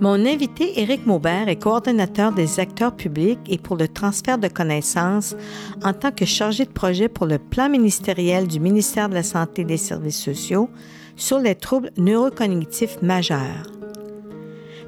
Mon 0.00 0.24
invité 0.24 0.80
Éric 0.80 1.06
Maubert 1.06 1.48
est 1.48 1.60
coordonnateur 1.60 2.30
des 2.30 2.60
acteurs 2.60 2.94
publics 2.94 3.40
et 3.48 3.58
pour 3.58 3.76
le 3.76 3.88
transfert 3.88 4.38
de 4.38 4.46
connaissances 4.46 5.34
en 5.82 5.92
tant 5.92 6.12
que 6.12 6.24
chargé 6.24 6.64
de 6.64 6.70
projet 6.70 7.08
pour 7.08 7.26
le 7.26 7.38
plan 7.38 7.68
ministériel 7.68 8.46
du 8.46 8.60
ministère 8.60 9.08
de 9.08 9.14
la 9.14 9.24
Santé 9.24 9.62
et 9.62 9.64
des 9.64 9.76
Services 9.76 10.22
sociaux 10.22 10.70
sur 11.16 11.40
les 11.40 11.56
troubles 11.56 11.90
neurocognitifs 11.96 13.02
majeurs. 13.02 13.72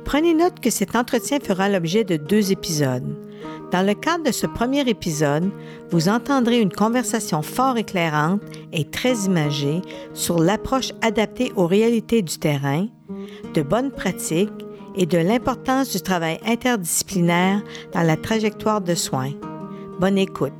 Prenez 0.04 0.32
note 0.32 0.60
que 0.60 0.70
cet 0.70 0.94
entretien 0.94 1.38
fera 1.42 1.68
l'objet 1.68 2.04
de 2.04 2.16
deux 2.16 2.52
épisodes. 2.52 3.16
Dans 3.72 3.84
le 3.84 3.94
cadre 3.94 4.24
de 4.24 4.32
ce 4.32 4.46
premier 4.46 4.88
épisode, 4.88 5.50
vous 5.90 6.08
entendrez 6.08 6.60
une 6.60 6.72
conversation 6.72 7.42
fort 7.42 7.78
éclairante 7.78 8.42
et 8.72 8.84
très 8.84 9.14
imagée 9.24 9.82
sur 10.14 10.38
l'approche 10.38 10.92
adaptée 11.02 11.52
aux 11.56 11.66
réalités 11.66 12.22
du 12.22 12.38
terrain, 12.38 12.86
de 13.54 13.62
bonnes 13.62 13.90
pratiques 13.90 14.50
et 15.00 15.06
de 15.06 15.18
l'importance 15.18 15.90
du 15.90 16.00
travail 16.00 16.38
interdisciplinaire 16.46 17.62
dans 17.92 18.02
la 18.02 18.16
trajectoire 18.16 18.82
de 18.82 18.94
soins. 18.94 19.32
Bonne 19.98 20.18
écoute. 20.18 20.59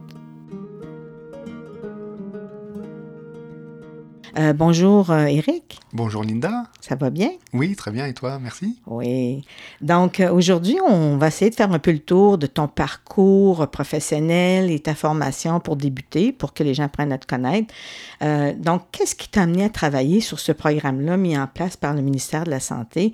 Euh, 4.38 4.52
bonjour 4.52 5.12
Eric. 5.12 5.78
Euh, 5.80 5.86
bonjour 5.92 6.22
Linda. 6.22 6.64
Ça 6.80 6.94
va 6.94 7.10
bien? 7.10 7.30
Oui, 7.52 7.74
très 7.74 7.90
bien. 7.90 8.06
Et 8.06 8.14
toi? 8.14 8.38
Merci. 8.38 8.78
Oui. 8.86 9.44
Donc 9.80 10.20
euh, 10.20 10.30
aujourd'hui, 10.30 10.78
on 10.86 11.16
va 11.16 11.28
essayer 11.28 11.50
de 11.50 11.54
faire 11.54 11.72
un 11.72 11.78
peu 11.78 11.90
le 11.90 11.98
tour 11.98 12.38
de 12.38 12.46
ton 12.46 12.68
parcours 12.68 13.68
professionnel 13.68 14.70
et 14.70 14.78
ta 14.80 14.94
formation 14.94 15.58
pour 15.58 15.76
débuter, 15.76 16.32
pour 16.32 16.54
que 16.54 16.62
les 16.62 16.74
gens 16.74 16.88
prennent 16.88 17.12
à 17.12 17.18
te 17.18 17.26
connaître. 17.26 17.74
donc, 18.58 18.82
qu'est-ce 18.92 19.14
qui 19.14 19.28
t'a 19.28 19.42
amené 19.42 19.64
à 19.64 19.70
travailler 19.70 20.20
sur 20.20 20.38
ce 20.38 20.52
programme-là 20.52 21.16
mis 21.16 21.36
en 21.36 21.46
place 21.46 21.76
par 21.76 21.94
le 21.94 22.02
ministère 22.02 22.44
de 22.44 22.50
la 22.50 22.60
Santé? 22.60 23.12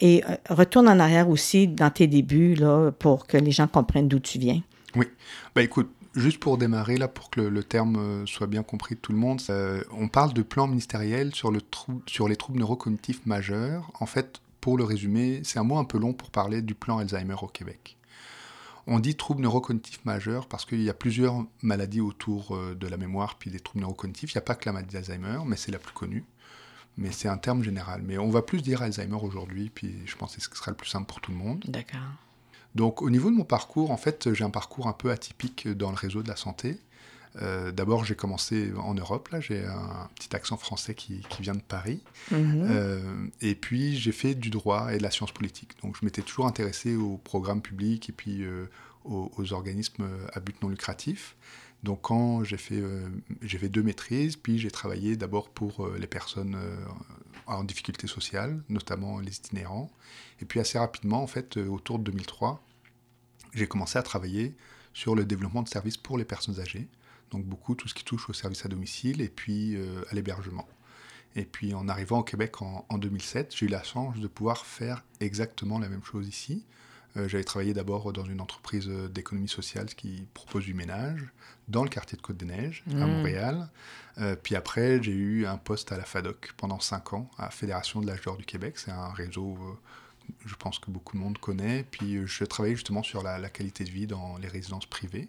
et 0.00 0.22
retourne 0.48 0.88
en 0.88 0.98
arrière 0.98 1.28
aussi 1.28 1.68
dans 1.68 1.90
tes 1.90 2.06
débuts 2.06 2.54
là, 2.54 2.90
pour 2.98 3.26
que 3.26 3.36
les 3.36 3.50
gens 3.50 3.66
comprennent 3.66 4.08
d'où 4.08 4.18
tu 4.18 4.38
viens. 4.38 4.60
Oui. 4.96 5.06
Ben 5.54 5.62
écoute, 5.62 5.90
Juste 6.16 6.40
pour 6.40 6.58
démarrer, 6.58 6.96
là, 6.96 7.06
pour 7.06 7.30
que 7.30 7.40
le, 7.40 7.62
terme 7.62 7.96
euh, 7.96 8.26
soit 8.26 8.48
bien 8.48 8.64
compris 8.64 8.96
de 8.96 9.00
tout 9.00 9.12
le 9.12 9.18
monde, 9.18 9.40
on 9.92 10.08
parle 10.08 10.32
de 10.32 10.42
plan 10.42 10.66
ministériel 10.66 11.34
sur, 11.34 11.52
le 11.52 11.60
sur 12.06 12.28
les 12.28 12.36
troubles 12.36 12.58
neurocognitifs 12.58 13.24
majeurs. 13.26 13.92
En 14.00 14.06
fait, 14.06 14.40
pour 14.60 14.76
le 14.76 14.84
résumer, 14.84 15.40
c'est 15.44 15.58
un 15.58 15.64
mot 15.64 15.78
un 15.78 15.84
peu 15.84 15.98
long 15.98 16.12
pour 16.12 16.30
parler 16.30 16.62
du 16.62 16.74
plan 16.74 16.98
Alzheimer 16.98 17.36
au 17.42 17.46
Québec. 17.46 17.96
On 18.86 18.98
dit 18.98 19.14
troubles 19.14 19.42
neurocognitifs 19.42 20.04
majeurs 20.04 20.48
parce 20.48 20.64
qu'il 20.64 20.82
y 20.82 20.90
a 20.90 20.94
plusieurs 20.94 21.44
maladies 21.62 22.00
autour 22.00 22.56
euh, 22.56 22.74
de 22.74 22.86
la 22.88 22.96
mémoire 22.96 23.36
puis 23.36 23.50
des 23.50 23.60
troubles 23.60 23.82
neurocognitifs. 23.82 24.32
Il 24.32 24.36
n'y 24.36 24.40
a 24.40 24.44
pas 24.44 24.54
que 24.54 24.66
la 24.66 24.72
maladie 24.72 24.94
d'Alzheimer, 24.94 25.38
mais 25.46 25.56
c'est 25.56 25.70
la 25.70 25.78
plus 25.78 25.92
connue. 25.92 26.24
Mais 26.96 27.12
c'est 27.12 27.28
un 27.28 27.38
terme 27.38 27.62
général. 27.62 28.02
Mais 28.02 28.18
on 28.18 28.30
va 28.30 28.42
plus 28.42 28.62
dire 28.62 28.82
Alzheimer 28.82 29.18
aujourd'hui, 29.22 29.70
puis 29.70 29.94
je 30.06 30.16
pense 30.16 30.34
que 30.34 30.42
ce 30.42 30.50
sera 30.50 30.72
le 30.72 30.76
plus 30.76 30.88
simple 30.88 31.06
pour 31.06 31.20
tout 31.20 31.30
le 31.30 31.38
monde. 31.38 31.64
D'accord. 31.68 32.00
Donc 32.74 33.02
au 33.02 33.10
niveau 33.10 33.30
de 33.30 33.36
mon 33.36 33.44
parcours, 33.44 33.90
en 33.90 33.96
fait, 33.96 34.32
j'ai 34.32 34.44
un 34.44 34.50
parcours 34.50 34.86
un 34.86 34.92
peu 34.92 35.10
atypique 35.10 35.68
dans 35.68 35.90
le 35.90 35.96
réseau 35.96 36.22
de 36.22 36.28
la 36.28 36.36
santé. 36.36 36.78
Euh, 37.40 37.70
d'abord, 37.70 38.04
j'ai 38.04 38.16
commencé 38.16 38.72
en 38.76 38.94
Europe, 38.94 39.28
là, 39.28 39.40
j'ai 39.40 39.64
un 39.64 40.08
petit 40.16 40.34
accent 40.34 40.56
français 40.56 40.94
qui, 40.94 41.22
vient 41.40 41.54
de 41.54 41.60
Paris. 41.60 42.02
Mhm. 42.30 42.66
Euh, 42.68 43.26
et 43.40 43.54
puis, 43.54 43.96
j'ai 43.96 44.12
fait 44.12 44.34
du 44.34 44.50
droit 44.50 44.92
et 44.92 44.98
de 44.98 45.02
la 45.02 45.10
science 45.10 45.32
politique. 45.32 45.72
Donc, 45.82 45.96
je 45.98 46.04
m'étais 46.04 46.22
toujours 46.22 46.46
intéressé 46.46 46.96
aux 46.96 47.18
programmes 47.18 47.62
publics 47.62 48.08
et 48.08 48.12
puis 48.12 48.42
euh, 48.42 48.66
aux, 49.04 49.52
organismes 49.52 50.08
à 50.32 50.40
but 50.40 50.60
non 50.62 50.68
lucratif. 50.68 51.36
Donc, 51.82 52.02
quand 52.02 52.44
j'ai 52.44 52.58
fait, 52.58 52.82
j'ai 53.40 53.58
fait 53.58 53.68
deux 53.70 53.82
maîtrises, 53.82 54.36
puis 54.36 54.58
j'ai 54.58 54.70
travaillé 54.70 55.16
d'abord 55.16 55.48
pour 55.48 55.88
les 55.88 56.06
personnes 56.06 56.56
en 57.46 57.64
difficulté 57.64 58.06
sociale, 58.06 58.62
notamment 58.68 59.20
les 59.20 59.36
itinérants. 59.36 59.90
Et 60.40 60.44
puis 60.44 60.60
assez 60.60 60.78
rapidement, 60.78 61.22
en 61.22 61.26
fait, 61.26 61.56
euh, 61.56 61.66
autour 61.66 61.98
de 61.98 62.04
2003, 62.04 62.62
j'ai 63.54 63.66
commencé 63.66 63.98
à 63.98 64.02
travailler 64.02 64.54
sur 64.94 65.14
le 65.14 65.24
développement 65.24 65.62
de 65.62 65.68
services 65.68 65.96
pour 65.96 66.18
les 66.18 66.24
personnes 66.24 66.60
âgées. 66.60 66.88
Donc 67.30 67.44
beaucoup 67.44 67.74
tout 67.74 67.88
ce 67.88 67.94
qui 67.94 68.04
touche 68.04 68.28
au 68.28 68.32
service 68.32 68.64
à 68.64 68.68
domicile 68.68 69.20
et 69.20 69.28
puis 69.28 69.76
euh, 69.76 70.02
à 70.10 70.14
l'hébergement. 70.14 70.66
Et 71.36 71.44
puis 71.44 71.74
en 71.74 71.88
arrivant 71.88 72.20
au 72.20 72.24
Québec 72.24 72.60
en, 72.62 72.84
en 72.88 72.98
2007, 72.98 73.54
j'ai 73.56 73.66
eu 73.66 73.68
la 73.68 73.82
chance 73.82 74.18
de 74.18 74.26
pouvoir 74.26 74.66
faire 74.66 75.04
exactement 75.20 75.78
la 75.78 75.88
même 75.88 76.02
chose 76.02 76.28
ici. 76.28 76.64
Euh, 77.16 77.28
j'avais 77.28 77.44
travaillé 77.44 77.72
d'abord 77.74 78.12
dans 78.12 78.24
une 78.24 78.40
entreprise 78.40 78.88
euh, 78.88 79.08
d'économie 79.08 79.48
sociale 79.48 79.86
qui 79.86 80.26
propose 80.32 80.64
du 80.64 80.74
ménage 80.74 81.20
dans 81.68 81.82
le 81.82 81.88
quartier 81.88 82.16
de 82.16 82.22
Côte-des-Neiges, 82.22 82.84
à 82.90 83.06
mmh. 83.06 83.10
Montréal. 83.10 83.68
Euh, 84.18 84.36
puis 84.40 84.54
après, 84.54 85.02
j'ai 85.02 85.12
eu 85.12 85.46
un 85.46 85.56
poste 85.56 85.92
à 85.92 85.96
la 85.96 86.04
FADOC 86.04 86.52
pendant 86.56 86.80
5 86.80 87.12
ans, 87.14 87.30
à 87.38 87.44
la 87.44 87.50
Fédération 87.50 88.00
de 88.00 88.06
l'âge 88.06 88.22
d'or 88.22 88.36
du 88.36 88.44
Québec. 88.44 88.78
C'est 88.78 88.90
un 88.90 89.12
réseau, 89.12 89.56
je 90.44 90.54
pense 90.54 90.78
que 90.78 90.90
beaucoup 90.90 91.16
de 91.16 91.22
monde 91.22 91.38
connaît. 91.38 91.84
Puis 91.90 92.26
je 92.26 92.44
travaillais 92.44 92.74
justement 92.74 93.02
sur 93.02 93.22
la, 93.22 93.48
qualité 93.50 93.84
de 93.84 93.90
vie 93.90 94.06
dans 94.06 94.36
les 94.38 94.48
résidences 94.48 94.86
privées. 94.86 95.28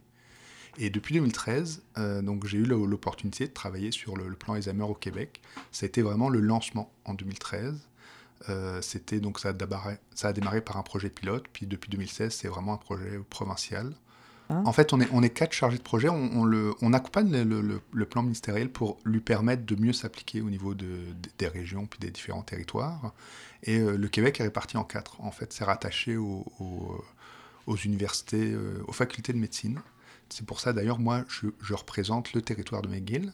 Et 0.77 0.89
depuis 0.89 1.15
2013, 1.15 1.83
donc 2.23 2.47
j'ai 2.47 2.57
eu 2.57 2.65
l'opportunité 2.65 3.47
de 3.47 3.53
travailler 3.53 3.91
sur 3.91 4.15
le, 4.15 4.27
le 4.27 4.35
plan 4.35 4.53
Alzheimer 4.53 4.85
au 4.85 4.95
Québec. 4.95 5.41
Ça 5.71 5.85
a 5.85 5.87
été 5.87 6.01
vraiment 6.01 6.29
le 6.29 6.39
lancement 6.39 6.91
en 7.05 7.13
2013. 7.13 7.87
Euh, 8.49 8.81
c'était 8.81 9.19
donc 9.19 9.39
ça 9.39 9.49
a, 9.49 9.53
démarré, 9.53 9.97
ça 10.15 10.29
a 10.29 10.33
démarré 10.33 10.61
par 10.61 10.77
un 10.77 10.83
projet 10.83 11.09
pilote, 11.09 11.45
puis 11.51 11.65
depuis 11.65 11.89
2016, 11.89 12.33
c'est 12.33 12.47
vraiment 12.47 12.73
un 12.73 12.77
projet 12.77 13.19
provincial. 13.29 13.93
Ah. 14.51 14.61
En 14.65 14.73
fait, 14.73 14.91
on 14.91 14.99
est, 14.99 15.07
on 15.13 15.23
est 15.23 15.29
quatre 15.29 15.53
chargés 15.53 15.77
de 15.77 15.83
projet. 15.83 16.09
On, 16.09 16.43
le, 16.43 16.73
on 16.81 16.91
accompagne 16.91 17.31
le, 17.31 17.81
le, 17.91 18.05
plan 18.05 18.21
ministériel 18.21 18.69
pour 18.69 18.99
lui 19.05 19.21
permettre 19.21 19.65
de 19.65 19.75
mieux 19.75 19.93
s'appliquer 19.93 20.41
au 20.41 20.49
niveau 20.49 20.73
de, 20.73 20.87
des 21.37 21.47
régions 21.47 21.85
puis 21.85 21.99
des 21.99 22.11
différents 22.11 22.41
territoires. 22.41 23.13
Et 23.63 23.79
euh, 23.79 23.95
le 23.95 24.07
Québec 24.09 24.41
est 24.41 24.43
réparti 24.43 24.75
en 24.75 24.83
quatre. 24.83 25.21
En 25.21 25.31
fait, 25.31 25.53
c'est 25.53 25.63
rattaché 25.63 26.17
aux, 26.17 26.45
aux, 27.65 27.75
universités, 27.77 28.51
euh, 28.51 28.83
aux 28.87 28.91
facultés 28.91 29.31
de 29.31 29.37
médecine. 29.37 29.79
C'est 30.27 30.45
pour 30.45 30.59
ça, 30.59 30.73
d'ailleurs, 30.73 30.99
moi, 30.99 31.23
je, 31.29 31.47
je, 31.61 31.73
représente 31.73 32.33
le 32.33 32.41
territoire 32.41 32.81
de 32.81 32.89
McGill. 32.89 33.31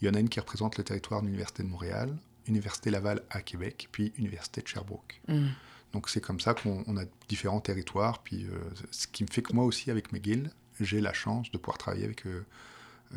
Il 0.00 0.08
y 0.08 0.10
en 0.10 0.14
a 0.14 0.20
une 0.20 0.28
qui 0.28 0.40
représente 0.40 0.78
le 0.78 0.84
territoire 0.84 1.20
de 1.20 1.26
l'Université 1.26 1.62
de 1.62 1.68
Montréal, 1.68 2.16
Université 2.48 2.90
Laval 2.90 3.22
à 3.30 3.40
Québec, 3.40 3.88
puis 3.92 4.12
Université 4.16 4.62
de 4.62 4.68
Sherbrooke. 4.68 5.20
Mm. 5.28 5.48
Donc 5.92 6.08
c'est 6.08 6.20
comme 6.20 6.40
ça 6.40 6.54
qu'on 6.54 6.96
a 6.96 7.04
différents 7.28 7.60
territoires. 7.60 8.22
Puis 8.22 8.44
euh, 8.44 8.58
ce 8.90 9.06
qui 9.06 9.24
me 9.24 9.28
fait 9.30 9.42
que 9.42 9.52
moi 9.52 9.64
aussi, 9.64 9.90
avec 9.90 10.12
McGill, 10.12 10.50
j'ai 10.80 11.00
la 11.00 11.12
chance 11.12 11.50
de 11.50 11.58
pouvoir 11.58 11.78
travailler 11.78 12.04
avec 12.04 12.26
euh, 12.26 12.44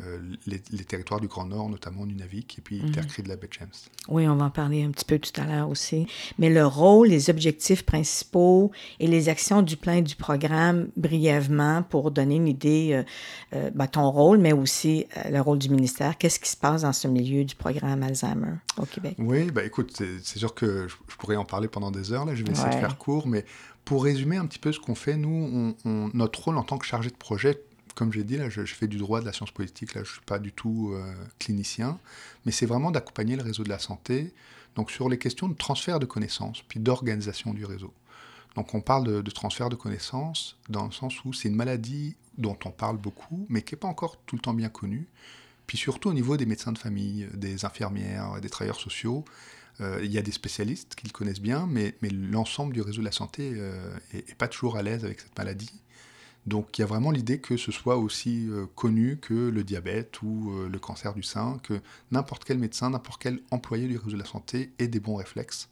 euh, 0.06 0.18
les, 0.46 0.84
territoires 0.84 1.20
du 1.20 1.26
Grand 1.26 1.46
Nord, 1.46 1.68
notamment 1.68 2.06
Nunavik 2.06 2.58
et 2.58 2.62
puis 2.62 2.80
mmh. 2.80 3.22
de 3.22 3.28
la 3.28 3.36
baie 3.36 3.48
James. 3.58 3.68
Oui, 4.08 4.26
on 4.28 4.36
va 4.36 4.46
en 4.46 4.50
parler 4.50 4.84
un 4.84 4.90
petit 4.90 5.04
peu 5.04 5.18
tout 5.18 5.38
à 5.40 5.44
l'heure 5.44 5.68
aussi. 5.68 6.06
Mais 6.38 6.48
le 6.48 6.64
rôle, 6.64 7.08
les 7.08 7.28
objectifs 7.28 7.82
principaux 7.82 8.70
et 9.00 9.06
les 9.06 9.28
actions 9.28 9.62
du 9.62 9.76
plan 9.76 9.94
et 9.94 10.02
du 10.02 10.14
programme, 10.14 10.88
brièvement, 10.96 11.82
pour 11.82 12.12
donner 12.12 12.36
une 12.36 12.48
idée, 12.48 12.90
euh, 12.92 13.02
euh 13.54 13.70
ben, 13.74 13.88
ton 13.88 14.10
rôle, 14.10 14.38
mais 14.38 14.52
aussi 14.52 15.06
euh, 15.16 15.30
le 15.30 15.40
rôle 15.40 15.58
du 15.58 15.68
ministère. 15.68 16.16
Qu'est-ce 16.16 16.38
qui 16.38 16.50
se 16.50 16.56
passe 16.56 16.82
dans 16.82 16.92
ce 16.92 17.08
milieu 17.08 17.44
du 17.44 17.56
programme 17.56 18.02
Alzheimer 18.02 18.54
au 18.78 18.86
Québec? 18.86 19.16
Oui, 19.18 19.50
ben, 19.50 19.66
écoute, 19.66 20.02
c'est 20.22 20.38
sûr 20.38 20.54
que 20.54 20.86
je, 20.88 20.94
pourrais 21.16 21.36
en 21.36 21.44
parler 21.44 21.68
pendant 21.68 21.90
des 21.90 22.12
heures. 22.12 22.24
Là, 22.24 22.34
je 22.34 22.44
vais 22.44 22.52
essayer 22.52 22.70
de 22.70 22.74
faire 22.74 22.96
court, 22.96 23.26
mais 23.26 23.44
pour 23.84 24.04
résumer 24.04 24.36
un 24.36 24.46
petit 24.46 24.58
peu 24.58 24.72
ce 24.72 24.78
qu'on 24.78 24.94
fait, 24.94 25.16
nous, 25.16 25.74
on, 25.84 26.10
notre 26.14 26.44
rôle 26.44 26.58
en 26.58 26.62
tant 26.62 26.78
que 26.78 26.86
chargé 26.86 27.10
de 27.10 27.16
projet, 27.16 27.60
comme 28.00 28.14
j'ai 28.14 28.24
dit, 28.24 28.38
là, 28.38 28.48
je, 28.48 28.64
fais 28.64 28.88
du 28.88 28.96
droit, 28.96 29.20
de 29.20 29.26
la 29.26 29.32
science 29.34 29.50
politique, 29.50 29.92
là, 29.92 30.02
je 30.02 30.08
ne 30.08 30.12
suis 30.14 30.24
pas 30.24 30.38
du 30.38 30.52
tout 30.52 30.92
euh, 30.94 31.12
clinicien, 31.38 31.98
mais 32.46 32.50
c'est 32.50 32.64
vraiment 32.64 32.90
d'accompagner 32.90 33.36
le 33.36 33.42
réseau 33.42 33.62
de 33.62 33.68
la 33.68 33.78
santé 33.78 34.32
donc 34.74 34.90
sur 34.90 35.10
les 35.10 35.18
questions 35.18 35.48
de 35.48 35.54
transfert 35.54 35.98
de 35.98 36.06
connaissances, 36.06 36.62
puis 36.66 36.80
d'organisation 36.80 37.52
du 37.52 37.66
réseau. 37.66 37.92
Donc 38.54 38.72
on 38.74 38.80
parle 38.80 39.22
de, 39.22 39.30
transfert 39.30 39.68
de 39.68 39.76
connaissances 39.76 40.56
dans 40.70 40.86
le 40.86 40.92
sens 40.92 41.22
où 41.26 41.34
c'est 41.34 41.48
une 41.48 41.56
maladie 41.56 42.16
dont 42.38 42.56
on 42.64 42.70
parle 42.70 42.96
beaucoup, 42.96 43.44
mais 43.50 43.60
qui 43.60 43.74
n'est 43.74 43.80
pas 43.80 43.88
encore 43.88 44.16
tout 44.24 44.36
le 44.36 44.40
temps 44.40 44.54
bien 44.54 44.70
connue. 44.70 45.06
Puis 45.66 45.76
surtout 45.76 46.08
au 46.08 46.14
niveau 46.14 46.38
des 46.38 46.46
médecins 46.46 46.72
de 46.72 46.78
famille, 46.78 47.28
des 47.34 47.66
infirmières, 47.66 48.40
des 48.40 48.48
travailleurs 48.48 48.80
sociaux, 48.80 49.26
euh, 49.82 50.00
il 50.02 50.10
y 50.10 50.16
a 50.16 50.22
des 50.22 50.32
spécialistes 50.32 50.94
qui 50.94 51.06
le 51.06 51.12
connaissent 51.12 51.42
bien, 51.42 51.66
mais, 51.66 51.94
mais 52.00 52.08
l'ensemble 52.08 52.72
du 52.72 52.80
réseau 52.80 53.00
de 53.00 53.06
la 53.06 53.12
santé 53.12 53.50
n'est 53.50 53.58
euh, 53.60 54.34
pas 54.38 54.48
toujours 54.48 54.78
à 54.78 54.82
l'aise 54.82 55.04
avec 55.04 55.20
cette 55.20 55.36
maladie. 55.36 55.82
Donc 56.46 56.78
il 56.78 56.80
y 56.80 56.84
a 56.84 56.86
vraiment 56.86 57.10
l'idée 57.10 57.40
que 57.40 57.56
ce 57.56 57.70
soit 57.70 57.96
aussi 57.96 58.48
euh, 58.48 58.66
connu 58.74 59.18
que 59.18 59.34
le 59.34 59.62
diabète 59.62 60.22
ou 60.22 60.52
euh, 60.52 60.68
le 60.68 60.78
cancer 60.78 61.14
du 61.14 61.22
sein, 61.22 61.58
que 61.62 61.80
n'importe 62.10 62.44
quel 62.44 62.58
médecin, 62.58 62.90
n'importe 62.90 63.22
quel 63.22 63.40
employé 63.50 63.86
du 63.88 63.96
réseau 63.98 64.12
de 64.16 64.22
la 64.22 64.24
santé 64.24 64.72
ait 64.78 64.88
des 64.88 65.00
bons 65.00 65.16
réflexes 65.16 65.68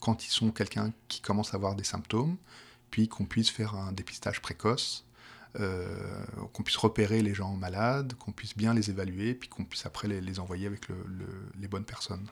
quand 0.00 0.26
ils 0.26 0.30
sont 0.30 0.50
quelqu'un 0.50 0.92
qui 1.08 1.20
commence 1.20 1.54
à 1.54 1.56
avoir 1.56 1.74
des 1.74 1.84
symptômes, 1.84 2.36
puis 2.90 3.08
qu'on 3.08 3.24
puisse 3.24 3.50
faire 3.50 3.74
un 3.74 3.92
dépistage 3.92 4.40
précoce, 4.40 5.04
qu'on 6.52 6.62
puisse 6.62 6.76
repérer 6.76 7.20
les 7.20 7.34
gens 7.34 7.56
malades, 7.56 8.14
qu'on 8.14 8.30
puisse 8.30 8.56
bien 8.56 8.74
les 8.74 8.90
évaluer, 8.90 9.34
puis 9.34 9.48
qu'on 9.48 9.64
puisse 9.64 9.86
après 9.86 10.06
les, 10.06 10.38
envoyer 10.38 10.68
avec 10.68 10.86
les 11.58 11.66
bonnes 11.66 11.84
personnes. 11.84 12.28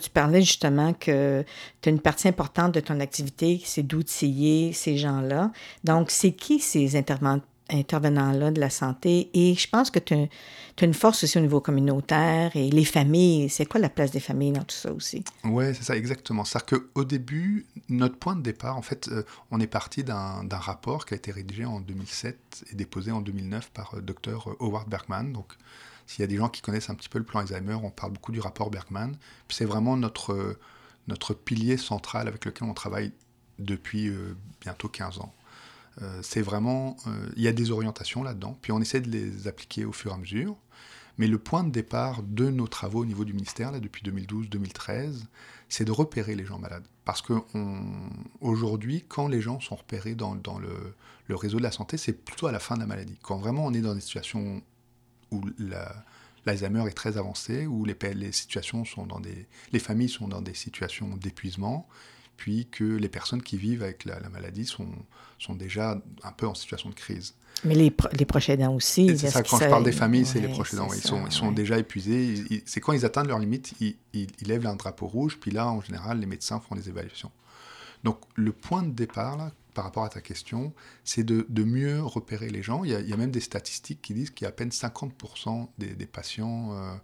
Tu 0.00 0.10
parlais 0.10 0.42
justement 0.42 0.92
que 0.92 1.44
tu 1.80 1.88
as 1.88 1.92
une 1.92 2.00
partie 2.00 2.28
importante 2.28 2.72
de 2.72 2.80
ton 2.80 3.00
activité, 3.00 3.60
c'est 3.64 3.82
d'outiller 3.82 4.72
ces 4.72 4.96
gens-là. 4.96 5.52
Donc, 5.84 6.10
c'est 6.10 6.32
qui 6.32 6.60
ces 6.60 6.96
intervenants 6.96 7.40
intervenants-là 7.72 8.50
de 8.50 8.60
la 8.60 8.70
santé? 8.70 9.30
Et 9.34 9.54
je 9.54 9.68
pense 9.68 9.90
que 9.90 9.98
tu 9.98 10.14
as, 10.14 10.28
une 10.82 10.94
force 10.94 11.24
aussi 11.24 11.36
au 11.36 11.40
niveau 11.40 11.60
communautaire 11.60 12.50
et 12.54 12.70
les 12.70 12.84
familles. 12.84 13.48
C'est 13.48 13.66
quoi 13.66 13.80
la 13.80 13.88
place 13.88 14.10
des 14.10 14.20
familles 14.20 14.52
dans 14.52 14.62
tout 14.62 14.76
ça 14.76 14.92
aussi? 14.92 15.24
Oui, 15.44 15.66
c'est 15.74 15.84
ça, 15.84 15.96
exactement. 15.96 16.44
C'est-à-dire 16.44 16.80
qu'au 16.94 17.04
début, 17.04 17.66
notre 17.88 18.16
point 18.16 18.34
de 18.34 18.42
départ, 18.42 18.76
en 18.76 18.82
fait, 18.82 19.08
euh, 19.08 19.22
on 19.50 19.60
est 19.60 19.66
parti 19.66 20.04
d'un 20.04 20.46
rapport 20.50 21.04
qui 21.06 21.14
a 21.14 21.16
été 21.16 21.32
rédigé 21.32 21.64
en 21.64 21.80
2007 21.80 22.64
et 22.72 22.74
déposé 22.76 23.12
en 23.12 23.20
2009 23.20 23.70
par 23.70 23.94
euh, 23.94 24.00
Dr 24.00 24.56
Howard 24.60 24.88
Bergman. 24.88 25.32
Donc, 25.32 25.52
s'il 26.10 26.22
y 26.22 26.24
a 26.24 26.26
des 26.26 26.38
gens 26.38 26.48
qui 26.48 26.60
connaissent 26.60 26.90
un 26.90 26.96
petit 26.96 27.08
peu 27.08 27.20
le 27.20 27.24
plan 27.24 27.38
Alzheimer, 27.38 27.74
on 27.74 27.90
parle 27.90 28.10
beaucoup 28.10 28.32
du 28.32 28.40
rapport 28.40 28.68
Bergman. 28.68 29.12
C'est 29.48 29.64
vraiment 29.64 29.96
notre, 29.96 30.58
notre 31.06 31.34
pilier 31.34 31.76
central 31.76 32.26
avec 32.26 32.44
lequel 32.44 32.68
on 32.68 32.74
travaille 32.74 33.12
depuis 33.60 34.08
euh, 34.08 34.34
bientôt 34.60 34.88
15 34.88 35.20
ans. 35.20 35.32
Euh, 36.02 36.18
c'est 36.20 36.42
vraiment, 36.42 36.96
euh, 37.06 37.30
il 37.36 37.44
y 37.44 37.48
a 37.48 37.52
des 37.52 37.70
orientations 37.70 38.24
là-dedans, 38.24 38.58
puis 38.60 38.72
on 38.72 38.80
essaie 38.80 39.00
de 39.00 39.08
les 39.08 39.46
appliquer 39.46 39.84
au 39.84 39.92
fur 39.92 40.10
et 40.10 40.14
à 40.14 40.16
mesure. 40.16 40.56
Mais 41.16 41.28
le 41.28 41.38
point 41.38 41.62
de 41.62 41.70
départ 41.70 42.24
de 42.24 42.50
nos 42.50 42.66
travaux 42.66 43.02
au 43.02 43.06
niveau 43.06 43.24
du 43.24 43.32
ministère, 43.32 43.70
là, 43.70 43.78
depuis 43.78 44.02
2012-2013, 44.02 45.26
c'est 45.68 45.84
de 45.84 45.92
repérer 45.92 46.34
les 46.34 46.44
gens 46.44 46.58
malades. 46.58 46.88
Parce 47.04 47.22
qu'aujourd'hui, 47.22 49.04
quand 49.06 49.28
les 49.28 49.40
gens 49.40 49.60
sont 49.60 49.76
repérés 49.76 50.16
dans, 50.16 50.34
le, 50.34 50.96
le, 51.28 51.36
réseau 51.36 51.58
de 51.58 51.62
la 51.62 51.70
santé, 51.70 51.98
c'est 51.98 52.14
plutôt 52.14 52.48
à 52.48 52.52
la 52.52 52.58
fin 52.58 52.74
de 52.74 52.80
la 52.80 52.86
maladie. 52.86 53.16
Quand 53.22 53.38
vraiment 53.38 53.64
on 53.64 53.72
est 53.74 53.80
dans 53.80 53.94
des 53.94 54.00
situations 54.00 54.60
où 55.30 55.42
l'Alzheimer 56.46 56.86
est 56.86 56.94
très 56.94 57.18
avancé, 57.18 57.66
où 57.66 57.84
les, 57.84 57.96
les, 58.14 58.32
situations 58.32 58.84
sont 58.84 59.06
dans 59.06 59.20
des, 59.20 59.46
les 59.72 59.78
familles 59.78 60.08
sont 60.08 60.28
dans 60.28 60.42
des 60.42 60.54
situations 60.54 61.16
d'épuisement, 61.16 61.88
puis 62.36 62.66
que 62.70 62.84
les 62.84 63.08
personnes 63.08 63.42
qui 63.42 63.58
vivent 63.58 63.82
avec 63.82 64.04
la, 64.06 64.18
maladie 64.30 64.64
sont, 64.64 64.88
sont 65.38 65.54
déjà 65.54 66.00
un 66.22 66.32
peu 66.32 66.46
en 66.46 66.54
situation 66.54 66.88
de 66.88 66.94
crise. 66.94 67.34
Mais 67.64 67.74
les, 67.74 67.94
les 68.12 68.24
proches 68.24 68.48
aidants 68.48 68.74
aussi. 68.74 69.18
C'est 69.18 69.28
ça, 69.28 69.42
quand 69.42 69.58
je 69.58 69.68
parle 69.68 69.84
des 69.84 69.92
familles, 69.92 70.24
c'est 70.24 70.40
les 70.40 70.48
proches 70.48 70.72
aidants. 70.72 70.88
Ils 70.94 71.02
sont, 71.02 71.26
ils 71.26 71.32
sont 71.32 71.52
déjà 71.52 71.78
épuisés. 71.78 72.62
C'est 72.64 72.80
quand 72.80 72.94
ils 72.94 73.04
atteignent 73.04 73.28
leur 73.28 73.38
limite, 73.38 73.74
ils, 73.80 73.96
ils, 74.14 74.28
lèvent 74.46 74.66
un 74.66 74.76
drapeau 74.76 75.06
rouge, 75.06 75.36
puis 75.38 75.50
là, 75.50 75.68
en 75.68 75.82
général, 75.82 76.18
les 76.20 76.26
médecins 76.26 76.60
font 76.60 76.74
les 76.74 76.88
évaluations. 76.88 77.30
Donc, 78.04 78.18
le 78.34 78.52
point 78.52 78.82
de 78.82 78.92
départ, 78.92 79.36
là, 79.36 79.52
par 79.74 79.84
rapport 79.84 80.04
à 80.04 80.08
ta 80.08 80.20
question, 80.20 80.72
c'est 81.04 81.24
de, 81.24 81.64
mieux 81.64 82.02
repérer 82.02 82.50
les 82.50 82.62
gens. 82.62 82.84
Il 82.84 82.90
y, 82.90 83.12
a, 83.12 83.16
même 83.16 83.30
des 83.30 83.40
statistiques 83.40 84.02
qui 84.02 84.14
disent 84.14 84.30
qu'il 84.30 84.44
y 84.44 84.46
a 84.46 84.50
à 84.50 84.52
peine 84.52 84.70
50% 84.70 85.68
des, 85.78 85.94
des 85.94 86.06
patients 86.06 86.72
euh, 86.72 86.94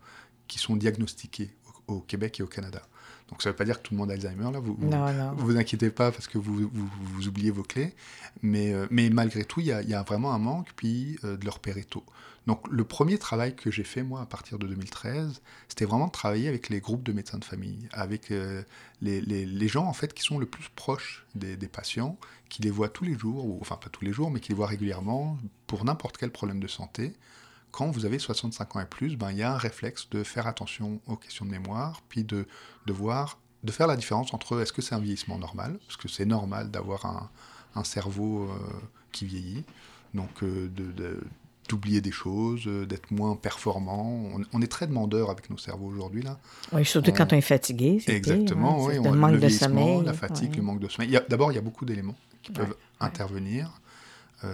qui 0.48 0.58
sont 0.58 0.76
diagnostiqués 0.76 1.54
au, 1.86 2.00
Québec 2.00 2.40
et 2.40 2.42
au 2.42 2.46
Canada. 2.46 2.82
Donc 3.28 3.42
ça 3.42 3.48
ne 3.48 3.52
veut 3.52 3.56
pas 3.56 3.64
dire 3.64 3.82
que 3.82 3.88
tout 3.88 3.94
le 3.94 3.98
monde 3.98 4.10
a 4.10 4.14
Alzheimer, 4.14 4.52
là, 4.52 4.60
vous 4.60 4.76
vous, 4.78 4.90
vous 5.36 5.56
inquiétez 5.56 5.90
pas 5.90 6.12
parce 6.12 6.28
que 6.28 6.38
vous, 6.38 6.70
vous, 6.72 7.28
oubliez 7.28 7.50
vos 7.50 7.64
clés, 7.64 7.92
mais, 8.42 8.72
euh, 8.72 8.86
mais 8.90 9.10
malgré 9.10 9.44
tout, 9.44 9.60
il 9.60 9.66
y 9.66 9.72
a, 9.72 9.82
y 9.82 9.94
a, 9.94 10.02
vraiment 10.02 10.32
un 10.32 10.38
manque, 10.38 10.68
puis 10.76 11.18
euh, 11.24 11.36
de 11.36 11.44
leur 11.44 11.54
repérer 11.54 11.82
tôt. 11.82 12.04
Donc 12.46 12.68
le 12.70 12.84
premier 12.84 13.18
travail 13.18 13.56
que 13.56 13.72
j'ai 13.72 13.82
fait, 13.82 14.04
moi, 14.04 14.20
à 14.20 14.26
partir 14.26 14.60
de 14.60 14.68
2013, 14.68 15.42
c'était 15.68 15.84
vraiment 15.84 16.06
de 16.06 16.12
travailler 16.12 16.46
avec 16.46 16.68
les 16.68 16.80
groupes 16.80 17.02
de 17.02 17.12
médecins 17.12 17.38
de 17.38 17.44
famille, 17.44 17.88
avec 17.92 18.30
euh, 18.30 18.62
les, 19.02 19.20
les, 19.20 19.44
les, 19.44 19.68
gens, 19.68 19.86
en 19.86 19.92
fait, 19.92 20.14
qui 20.14 20.22
sont 20.22 20.38
le 20.38 20.46
plus 20.46 20.68
proches 20.76 21.26
des, 21.34 21.56
des, 21.56 21.68
patients, 21.68 22.16
qui 22.48 22.62
les 22.62 22.70
voient 22.70 22.88
tous 22.88 23.04
les 23.04 23.18
jours, 23.18 23.44
ou 23.44 23.58
enfin 23.60 23.76
pas 23.76 23.90
tous 23.90 24.04
les 24.04 24.12
jours, 24.12 24.30
mais 24.30 24.38
qui 24.38 24.50
les 24.50 24.54
voient 24.54 24.68
régulièrement 24.68 25.36
pour 25.66 25.84
n'importe 25.84 26.16
quel 26.16 26.30
problème 26.30 26.60
de 26.60 26.68
santé, 26.68 27.14
quand 27.70 27.90
vous 27.90 28.06
avez 28.06 28.18
65 28.18 28.76
ans 28.76 28.80
et 28.80 28.86
plus, 28.86 29.16
ben, 29.16 29.30
il 29.30 29.38
y 29.38 29.42
a 29.42 29.52
un 29.52 29.58
réflexe 29.58 30.08
de 30.10 30.22
faire 30.22 30.46
attention 30.46 31.00
aux 31.06 31.16
questions 31.16 31.44
de 31.44 31.50
mémoire, 31.50 32.02
puis 32.08 32.24
de, 32.24 32.46
de 32.86 32.92
voir, 32.92 33.38
de 33.64 33.72
faire 33.72 33.86
la 33.86 33.96
différence 33.96 34.32
entre 34.32 34.60
est-ce 34.62 34.72
que 34.72 34.82
c'est 34.82 34.94
un 34.94 35.00
vieillissement 35.00 35.38
normal, 35.38 35.78
parce 35.86 35.96
que 35.96 36.08
c'est 36.08 36.24
normal 36.24 36.70
d'avoir 36.70 37.04
un, 37.04 37.30
un, 37.74 37.84
cerveau 37.84 38.44
euh, 38.44 38.56
qui 39.12 39.26
vieillit, 39.26 39.64
donc 40.14 40.42
euh, 40.42 40.68
de, 40.74 41.20
d'oublier 41.68 42.00
des 42.00 42.12
choses, 42.12 42.66
euh, 42.66 42.86
d'être 42.86 43.10
moins 43.10 43.36
performant. 43.36 44.30
On, 44.52 44.62
est 44.62 44.70
très 44.70 44.86
demandeur 44.86 45.30
avec 45.30 45.50
nos 45.50 45.58
cerveaux 45.58 45.88
aujourd'hui. 45.88 46.22
là. 46.22 46.38
Oui, 46.72 46.84
surtout 46.84 47.12
quand 47.12 47.32
on 47.32 47.36
est 47.36 47.40
fatigué. 47.40 48.02
Exactement, 48.06 48.84
oui. 48.84 48.94
le 49.02 49.12
manque 49.12 49.40
de 49.40 49.48
sommeil. 49.48 50.02
La 50.04 50.12
fatigue, 50.12 50.56
le 50.56 50.62
manque 50.62 50.80
de 50.80 50.88
sommeil. 50.88 51.18
D'abord, 51.28 51.52
il 51.52 51.56
y 51.56 51.58
a 51.58 51.62
beaucoup 51.62 51.84
d'éléments 51.84 52.16
qui 52.42 52.52
peuvent 52.52 52.76
intervenir 53.00 53.70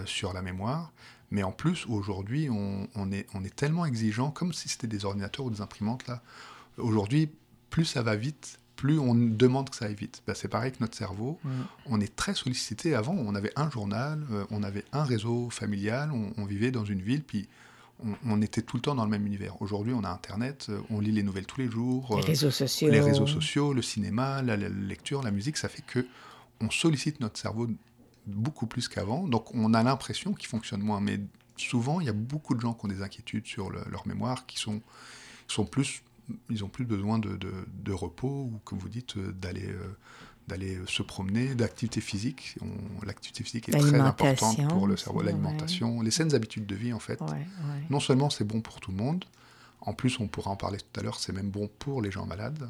sur 0.05 0.33
la 0.33 0.41
mémoire. 0.41 0.91
Mais 1.33 1.41
en 1.41 1.51
plus, 1.51 1.87
aujourd'hui, 1.87 2.47
on, 2.49 3.11
est, 3.11 3.25
on 3.33 3.43
est 3.43 3.55
tellement 3.55 3.85
exigeant, 3.85 4.29
comme 4.29 4.53
si 4.53 4.69
c'était 4.69 4.87
des 4.87 5.03
ordinateurs 5.03 5.47
ou 5.47 5.49
des 5.49 5.61
imprimantes. 5.61 6.05
là. 6.07 6.21
Aujourd'hui, 6.77 7.29
plus 7.71 7.85
ça 7.85 8.03
va 8.03 8.15
vite, 8.15 8.59
plus 8.75 8.99
on 8.99 9.15
demande 9.15 9.69
que 9.71 9.75
ça 9.75 9.85
aille 9.85 9.95
vite. 9.95 10.21
Ben, 10.27 10.35
c'est 10.35 10.47
pareil 10.47 10.71
que 10.71 10.77
notre 10.81 10.95
cerveau. 10.95 11.39
On 11.87 11.99
est 11.99 12.15
très 12.15 12.35
sollicité. 12.35 12.93
Avant, 12.93 13.13
on 13.13 13.33
avait 13.33 13.51
un 13.55 13.69
journal, 13.71 14.23
euh, 14.31 14.45
on 14.51 14.61
avait 14.61 14.85
un 14.91 15.03
réseau 15.03 15.49
familial, 15.49 16.11
on, 16.11 16.45
vivait 16.45 16.69
dans 16.69 16.85
une 16.85 17.01
ville, 17.01 17.23
puis 17.23 17.47
on, 18.25 18.41
était 18.43 18.61
tout 18.61 18.77
le 18.77 18.81
temps 18.81 18.93
dans 18.93 19.05
le 19.05 19.09
même 19.09 19.25
univers. 19.25 19.59
Aujourd'hui, 19.61 19.93
on 19.93 20.03
a 20.03 20.09
Internet, 20.09 20.67
euh, 20.69 20.81
on 20.91 20.99
lit 20.99 21.11
les 21.11 21.23
nouvelles 21.23 21.45
tous 21.47 21.61
les 21.61 21.69
jours. 21.69 22.09
Les 22.17 22.23
euh, 22.23 22.27
réseaux 22.27 22.51
sociaux. 22.51 22.89
Les 22.89 22.99
réseaux 22.99 23.25
sociaux, 23.25 23.73
le 23.73 23.81
cinéma, 23.81 24.43
la, 24.43 24.55
la, 24.55 24.69
lecture, 24.69 25.23
la 25.23 25.31
musique, 25.31 25.57
ça 25.57 25.69
fait 25.69 25.83
que 25.85 26.05
on 26.61 26.69
sollicite 26.69 27.19
notre 27.19 27.39
cerveau 27.39 27.67
beaucoup 28.27 28.67
plus 28.67 28.87
qu'avant. 28.87 29.27
Donc 29.27 29.53
on 29.53 29.73
a 29.73 29.83
l'impression 29.83 30.33
qu'ils 30.33 30.49
fonctionnent 30.49 30.81
moins. 30.81 31.01
Mais 31.01 31.19
souvent, 31.57 31.99
il 31.99 32.05
y 32.05 32.09
a 32.09 32.13
beaucoup 32.13 32.55
de 32.55 32.61
gens 32.61 32.73
qui 32.73 32.85
ont 32.85 32.89
des 32.89 33.01
inquiétudes 33.01 33.47
sur 33.47 33.69
leur 33.69 34.07
mémoire, 34.07 34.45
qui 34.45 34.59
sont, 34.59 34.81
sont 35.47 35.65
plus, 35.65 36.03
ils 36.49 36.63
ont 36.63 36.69
plus 36.69 36.85
besoin 36.85 37.19
de, 37.19 37.37
de, 37.37 37.91
repos 37.91 38.49
ou, 38.53 38.59
comme 38.63 38.79
vous 38.79 38.89
dites, 38.89 39.17
d'aller 39.17 39.67
euh, 39.67 39.97
d'aller 40.47 40.77
se 40.87 41.03
promener, 41.03 41.55
d'activité 41.55 42.01
physique. 42.01 42.57
L'activité 43.05 43.43
physique 43.43 43.69
est 43.69 43.77
très 43.77 43.99
importante 43.99 44.67
pour 44.67 44.87
le 44.87 44.97
cerveau, 44.97 45.21
l'alimentation, 45.21 46.01
les 46.01 46.11
saines 46.11 46.35
habitudes 46.35 46.65
de 46.65 46.75
vie 46.75 46.93
en 46.93 46.99
fait. 46.99 47.19
Non 47.89 47.99
seulement 47.99 48.29
c'est 48.29 48.43
bon 48.43 48.61
pour 48.61 48.79
tout 48.79 48.91
le 48.91 48.97
monde, 48.97 49.25
en 49.81 49.93
plus 49.93 50.19
on 50.19 50.27
pourra 50.27 50.51
en 50.51 50.55
parler 50.55 50.79
tout 50.79 50.99
à 50.99 51.03
l'heure, 51.03 51.19
c'est 51.19 51.33
même 51.33 51.49
bon 51.49 51.69
pour 51.79 52.01
les 52.01 52.11
gens 52.11 52.25
malades. 52.25 52.69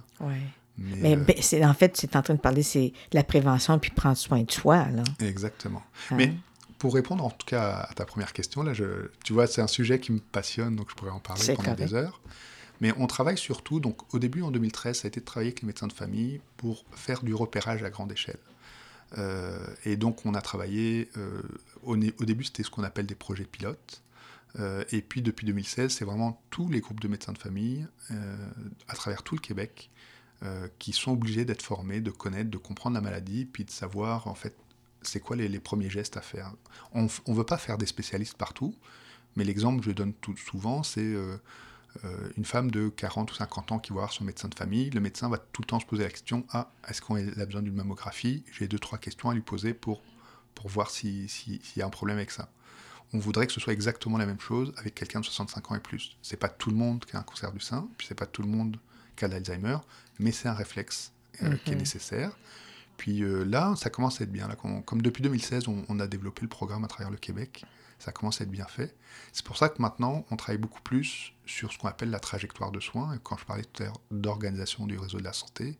Mais, 0.78 1.16
euh, 1.16 1.24
c'est, 1.42 1.64
en 1.64 1.74
fait, 1.74 1.96
c'est 1.98 2.16
en 2.16 2.22
train 2.22 2.34
de 2.34 2.40
parler, 2.40 2.64
c'est 2.64 2.94
la 3.12 3.24
prévention 3.24 3.78
puis 3.80 3.92
prendre 3.92 4.18
soin 4.18 4.42
de 4.44 4.52
soi. 4.52 4.88
Là. 4.90 5.04
Exactement. 5.20 5.84
Hein? 6.10 6.16
Mais 6.16 6.34
pour 6.80 6.96
répondre 6.96 7.24
en 7.24 7.30
tout 7.30 7.46
cas 7.46 7.88
à 7.90 7.94
ta 7.94 8.06
première 8.06 8.34
question, 8.34 8.64
là, 8.64 8.74
je, 8.74 9.10
tu 9.24 9.34
vois, 9.34 9.48
c'est 9.48 9.62
un 9.62 9.68
sujet 9.68 10.00
qui 10.00 10.12
me 10.12 10.20
passionne, 10.20 10.76
donc 10.76 10.90
je 10.90 10.96
pourrais 10.96 11.12
en 11.12 11.20
parler 11.20 11.56
pendant 11.56 11.76
des 11.76 11.94
heures. 11.94 12.22
Mais 12.82 12.92
on 12.98 13.08
travaille 13.08 13.38
surtout, 13.38 13.80
donc 13.80 14.14
au 14.14 14.20
début 14.20 14.42
en 14.42 14.52
2013, 14.52 14.98
ça 14.98 15.06
a 15.06 15.08
été 15.08 15.20
de 15.20 15.26
travailler 15.26 15.52
avec 15.52 15.62
les 15.62 15.68
médecins 15.68 15.88
de 15.88 15.94
famille 15.94 16.42
pour 16.58 16.84
faire 16.92 17.24
du 17.24 17.34
repérage 17.34 17.84
à 17.84 17.90
grande 17.90 18.12
échelle. 18.12 18.40
Euh, 19.18 19.66
et 19.86 19.96
donc 19.96 20.26
on 20.26 20.34
a 20.34 20.42
travaillé, 20.42 21.10
euh, 21.18 21.42
au, 21.84 21.96
au, 21.96 22.26
début 22.26 22.44
c'était 22.44 22.64
ce 22.64 22.72
qu'on 22.72 22.84
appelle 22.84 23.06
des 23.06 23.16
projets 23.16 23.46
pilotes. 23.46 24.02
et 24.92 25.02
puis 25.02 25.22
depuis 25.22 25.46
2016, 25.46 25.92
c'est 25.92 26.06
vraiment 26.06 26.42
tous 26.50 26.68
les 26.70 26.82
groupes 26.82 27.00
de 27.00 27.08
médecins 27.08 27.34
de 27.34 27.38
famille 27.38 27.88
à 28.88 28.96
travers 28.96 29.24
tout 29.24 29.36
le 29.36 29.42
Québec 29.42 29.90
euh, 30.44 30.68
qui 30.80 30.92
sont 30.94 31.12
obligés 31.12 31.46
d'être 31.46 31.62
formés, 31.62 32.02
de 32.02 32.12
connaître, 32.12 32.50
de 32.50 32.58
comprendre 32.58 32.96
la 32.96 33.02
maladie, 33.02 33.46
puis 33.46 33.64
de 33.64 33.72
savoir 33.72 34.28
en 34.28 34.36
fait 34.36 34.56
c'est 35.02 35.20
quoi 35.20 35.36
les, 35.36 35.60
premiers 35.60 35.90
gestes 35.90 36.18
à 36.18 36.22
faire. 36.22 36.54
On 36.94 37.04
ne 37.04 37.34
veut 37.34 37.44
pas 37.46 37.58
faire 37.58 37.78
des 37.78 37.86
spécialistes 37.86 38.38
partout, 38.38 38.76
mais 39.36 39.44
l'exemple 39.44 39.80
que 39.80 39.86
je 39.88 39.92
donne 39.92 40.14
tout 40.14 40.36
souvent, 40.38 40.84
c'est 40.84 41.02
euh, 41.02 41.38
euh, 42.06 42.30
une 42.38 42.46
femme 42.46 42.72
de 42.72 42.90
40 42.90 43.32
ou 43.32 43.36
50 43.36 43.72
ans 43.72 43.80
qui 43.80 43.92
va 43.92 44.00
voir 44.00 44.12
son 44.12 44.24
médecin 44.24 44.48
de 44.48 44.56
famille. 44.56 44.90
Le 44.90 45.00
médecin 45.00 45.30
va 45.30 45.38
tout 45.38 45.62
le 45.62 45.68
temps 45.68 45.80
se 45.80 45.86
poser 45.86 46.04
la 46.04 46.10
question 46.10 46.46
Ah, 46.52 46.72
est-ce 46.88 47.02
qu'on 47.02 47.16
a 47.16 47.46
besoin 47.46 47.62
d'une 47.62 47.76
mammographie? 47.76 48.44
J'ai 48.52 48.68
deux, 48.68 48.80
trois 48.80 48.98
questions 48.98 49.30
à 49.30 49.34
lui 49.34 49.42
poser 49.42 49.74
pour, 49.74 50.02
pour 50.56 50.68
voir 50.70 50.90
s'il 50.90 51.30
si, 51.30 51.62
y 51.76 51.82
a 51.82 51.86
un 51.86 51.90
problème 51.90 52.18
avec 52.18 52.32
ça. 52.32 52.50
On 53.14 53.20
voudrait 53.20 53.46
que 53.46 53.54
ce 53.54 53.60
soit 53.60 53.74
exactement 53.74 54.18
la 54.18 54.26
même 54.26 54.40
chose 54.40 54.74
avec 54.78 54.96
quelqu'un 54.96 55.20
de 55.20 55.26
65 55.26 55.72
ans 55.72 55.76
et 55.76 55.80
plus. 55.80 56.18
C'est 56.22 56.38
pas 56.38 56.50
tout 56.50 56.70
le 56.70 56.76
monde 56.76 57.06
qui 57.06 57.16
a 57.16 57.20
un 57.20 57.24
cancer 57.24 57.52
du 57.52 57.60
sein, 57.60 57.88
puis 57.98 58.08
c'est 58.08 58.16
pas 58.16 58.26
tout 58.26 58.42
le 58.42 58.48
monde 58.48 58.78
qui 59.16 59.26
a 59.26 59.28
l'Alzheimer, 59.28 59.78
mais 60.20 60.32
c'est 60.32 60.48
un 60.48 60.54
réflexe 60.54 61.12
euh, 61.42 61.56
qui 61.64 61.72
est 61.72 61.74
mhm. 61.74 61.80
nécessaire. 61.80 62.38
Puis 62.98 63.24
euh, 63.24 63.44
là, 63.44 63.76
ça 63.76 63.90
commence 63.90 64.22
à 64.22 64.24
être 64.24 64.32
bien. 64.32 64.48
Là, 64.48 64.56
comme 64.56 65.02
depuis 65.02 65.24
2016, 65.24 65.66
on, 65.68 66.00
a 66.00 66.08
développé 66.08 66.42
le 66.42 66.48
programme 66.48 66.84
à 66.84 66.88
travers 66.88 67.10
le 67.12 67.18
Québec, 67.18 67.66
ça 68.00 68.12
commence 68.12 68.42
à 68.42 68.44
être 68.44 68.52
bien 68.52 68.66
fait. 68.66 68.96
C'est 69.32 69.46
pour 69.46 69.58
ça 69.58 69.70
que 69.70 69.82
maintenant, 69.82 70.26
on 70.30 70.36
travaille 70.36 70.60
beaucoup 70.60 70.82
plus 70.82 71.34
sur 71.46 71.72
ce 71.72 71.78
qu'on 71.78 71.88
appelle 71.88 72.10
la 72.10 72.20
trajectoire 72.20 72.72
de 72.72 72.80
soins. 72.80 73.16
Et 73.16 73.20
quand 73.24 73.38
je 73.38 73.46
parlais 73.46 73.64
tout 73.64 73.84
à 73.84 73.86
l'heure 73.88 74.02
d'organisation 74.12 74.86
du 74.86 74.98
réseau 74.98 75.20
de 75.20 75.24
la 75.24 75.34
santé, 75.34 75.78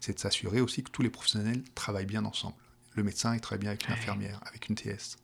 c'est 0.00 0.14
de 0.14 0.18
s'assurer 0.18 0.60
aussi 0.60 0.82
que 0.82 0.90
tous 0.90 1.02
les 1.02 1.10
professionnels 1.10 1.62
travaillent 1.74 2.06
bien 2.06 2.24
ensemble. 2.24 2.56
Le 2.94 3.02
médecin, 3.02 3.34
il 3.34 3.40
travaille 3.40 3.60
bien 3.60 3.70
avec 3.70 3.86
une 3.86 3.94
infirmière, 3.94 4.40
avec 4.46 4.68
une 4.68 4.74
TS. 4.74 5.16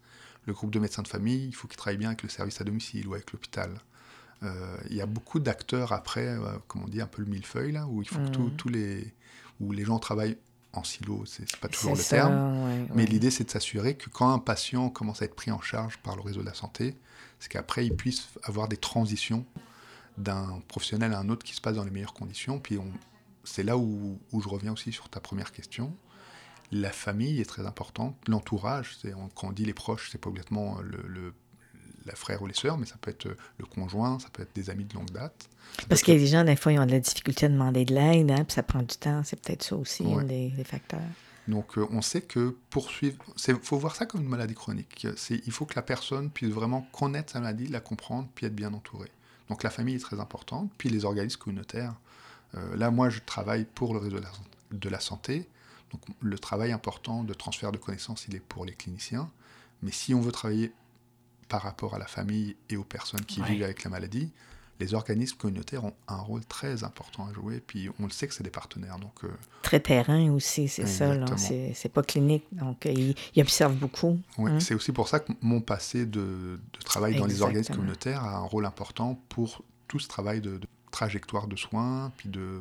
Le 0.46 0.52
groupe 0.52 0.70
de 0.70 0.78
médecins 0.78 1.02
de 1.02 1.08
famille, 1.08 1.46
il 1.46 1.54
faut 1.54 1.68
qu'il 1.68 1.76
travaille 1.76 1.98
bien 1.98 2.08
avec 2.08 2.22
le 2.22 2.28
service 2.28 2.60
à 2.60 2.64
domicile 2.64 3.06
ou 3.08 3.14
avec 3.14 3.32
l'hôpital. 3.32 3.78
Euh, 4.42 4.76
il 4.88 4.96
y 4.96 5.00
a 5.00 5.06
beaucoup 5.06 5.40
d'acteurs 5.40 5.92
après, 5.92 6.26
euh, 6.26 6.58
comme 6.68 6.84
on 6.84 6.88
dit, 6.88 7.00
un 7.00 7.06
peu 7.06 7.22
le 7.22 7.28
millefeuille, 7.28 7.72
là, 7.72 7.86
où 7.86 8.02
il 8.02 8.08
faut 8.08 8.18
que 8.18 8.48
tous 8.50 8.68
mmh. 8.68 8.72
les, 8.72 9.14
où 9.60 9.72
les 9.72 9.84
gens 9.84 9.98
travaillent 9.98 10.38
en 10.72 10.84
silo, 10.84 11.24
c'est 11.26 11.56
pas 11.56 11.68
toujours 11.68 11.96
le 11.96 12.02
terme. 12.02 12.86
mais 12.94 13.06
l'idée, 13.06 13.30
c'est 13.30 13.44
de 13.44 13.50
s'assurer 13.50 13.96
que 13.96 14.10
quand 14.10 14.32
un 14.32 14.38
patient 14.38 14.90
commence 14.90 15.22
à 15.22 15.24
être 15.24 15.34
pris 15.34 15.50
en 15.50 15.60
charge 15.60 15.98
par 15.98 16.14
le 16.14 16.22
réseau 16.22 16.40
de 16.40 16.46
la 16.46 16.54
santé, 16.54 16.96
c'est 17.40 17.48
qu'après, 17.48 17.86
il 17.86 17.96
puisse 17.96 18.28
avoir 18.42 18.68
des 18.68 18.76
transitions 18.76 19.44
d'un 20.18 20.60
professionnel 20.68 21.14
à 21.14 21.20
un 21.20 21.28
autre 21.28 21.44
qui 21.44 21.54
se 21.54 21.60
passe 21.60 21.76
dans 21.76 21.84
les 21.84 21.90
meilleures 21.90 22.14
conditions. 22.14 22.58
Puis 22.58 22.78
c'est 23.44 23.62
là 23.62 23.76
où, 23.76 24.18
où, 24.32 24.40
je 24.40 24.48
reviens 24.48 24.72
aussi 24.72 24.92
sur 24.92 25.08
ta 25.08 25.20
première 25.20 25.52
question. 25.52 25.96
La 26.70 26.90
famille 26.90 27.40
est 27.40 27.48
très 27.48 27.66
importante, 27.66 28.16
l'entourage, 28.28 28.98
quand 29.34 29.48
on 29.48 29.52
dit 29.52 29.64
les 29.64 29.72
proches, 29.72 30.10
c'est 30.12 30.18
pas 30.18 30.28
obligatoirement 30.28 30.80
le, 30.82 31.02
le 31.08 31.32
la 32.08 32.16
frère 32.16 32.42
ou 32.42 32.46
les 32.46 32.54
sœurs, 32.54 32.78
mais 32.78 32.86
ça 32.86 32.96
peut 33.00 33.10
être 33.10 33.28
le 33.58 33.66
conjoint, 33.66 34.18
ça 34.18 34.28
peut 34.32 34.42
être 34.42 34.54
des 34.54 34.70
amis 34.70 34.84
de 34.84 34.94
longue 34.94 35.10
date. 35.10 35.48
Parce 35.88 36.02
qu'il 36.02 36.14
y 36.14 36.16
a 36.16 36.20
des 36.20 36.26
gens, 36.26 36.44
des 36.44 36.56
fois, 36.56 36.72
ils 36.72 36.78
ont 36.78 36.86
de 36.86 36.90
la 36.90 37.00
difficulté 37.00 37.46
à 37.46 37.48
demander 37.48 37.84
de 37.84 37.94
l'aide, 37.94 38.30
hein, 38.30 38.44
puis 38.44 38.54
ça 38.54 38.62
prend 38.62 38.80
du 38.80 38.96
temps, 38.96 39.22
c'est 39.24 39.40
peut-être 39.40 39.62
ça 39.62 39.76
aussi, 39.76 40.04
un 40.04 40.24
des, 40.24 40.52
facteurs. 40.64 41.00
Donc, 41.46 41.78
euh, 41.78 41.86
on 41.90 42.02
sait 42.02 42.20
que 42.20 42.56
poursuivre, 42.68 43.16
il 43.46 43.54
faut 43.56 43.78
voir 43.78 43.96
ça 43.96 44.04
comme 44.04 44.22
une 44.22 44.28
maladie 44.28 44.54
chronique. 44.54 45.06
Il 45.30 45.52
faut 45.52 45.64
que 45.64 45.74
la 45.76 45.82
personne 45.82 46.30
puisse 46.30 46.50
vraiment 46.50 46.86
connaître 46.92 47.32
sa 47.32 47.40
maladie, 47.40 47.66
la 47.68 47.80
comprendre, 47.80 48.28
puis 48.34 48.46
être 48.46 48.54
bien 48.54 48.72
entourée. 48.74 49.10
Donc, 49.48 49.62
la 49.62 49.70
famille 49.70 49.94
est 49.94 50.00
très 50.00 50.20
importante, 50.20 50.70
puis 50.76 50.90
les 50.90 51.04
organismes 51.04 51.40
communautaires. 51.40 51.94
Euh, 52.54 52.76
là, 52.76 52.90
moi, 52.90 53.08
je 53.08 53.20
travaille 53.24 53.64
pour 53.64 53.94
le 53.94 54.00
réseau 54.00 54.18
de 54.72 54.88
la 54.88 55.00
santé. 55.00 55.48
Donc, 55.92 56.02
le 56.20 56.38
travail 56.38 56.72
important 56.72 57.24
de 57.24 57.32
transfert 57.32 57.72
de 57.72 57.78
connaissances, 57.78 58.26
il 58.28 58.34
est 58.34 58.40
pour 58.40 58.66
les 58.66 58.74
cliniciens. 58.74 59.30
Mais 59.82 59.92
si 59.92 60.12
on 60.12 60.20
veut 60.20 60.32
travailler 60.32 60.72
par 61.48 61.62
rapport 61.62 61.94
à 61.94 61.98
la 61.98 62.06
famille 62.06 62.56
et 62.70 62.76
aux 62.76 62.84
personnes 62.84 63.24
qui 63.24 63.40
vivent 63.42 63.62
avec 63.62 63.84
la 63.84 63.90
maladie, 63.90 64.30
les 64.80 64.94
organismes 64.94 65.36
communautaires 65.36 65.84
ont 65.84 65.94
un 66.06 66.18
rôle 66.18 66.44
très 66.44 66.84
important 66.84 67.26
à 67.26 67.32
jouer. 67.32 67.60
Puis 67.66 67.90
on 67.98 68.04
le 68.04 68.10
sait 68.10 68.28
que 68.28 68.34
c'est 68.34 68.44
des 68.44 68.50
partenaires. 68.50 68.98
Donc, 68.98 69.24
euh, 69.24 69.28
Très 69.62 69.80
terrain 69.80 70.30
aussi, 70.30 70.68
c'est 70.68 70.86
ça. 70.86 71.14
C'est 71.36 71.92
pas 71.92 72.02
clinique. 72.02 72.44
Donc 72.52 72.84
ils, 72.84 73.14
observent 73.40 73.76
beaucoup. 73.76 74.20
Oui, 74.36 74.50
hein. 74.50 74.60
c'est 74.60 74.74
aussi 74.74 74.92
pour 74.92 75.08
ça 75.08 75.20
que 75.20 75.32
mon 75.40 75.60
passé 75.60 76.06
de, 76.06 76.60
travail 76.84 77.16
dans 77.16 77.26
les 77.26 77.42
organismes 77.42 77.74
communautaires 77.74 78.22
a 78.24 78.36
un 78.36 78.44
rôle 78.44 78.66
important 78.66 79.20
pour 79.28 79.62
tout 79.88 79.98
ce 79.98 80.08
travail 80.08 80.40
de, 80.40 80.58
de 80.58 80.66
trajectoire 80.90 81.48
de 81.48 81.56
soins, 81.56 82.12
puis 82.16 82.28
de 82.28 82.60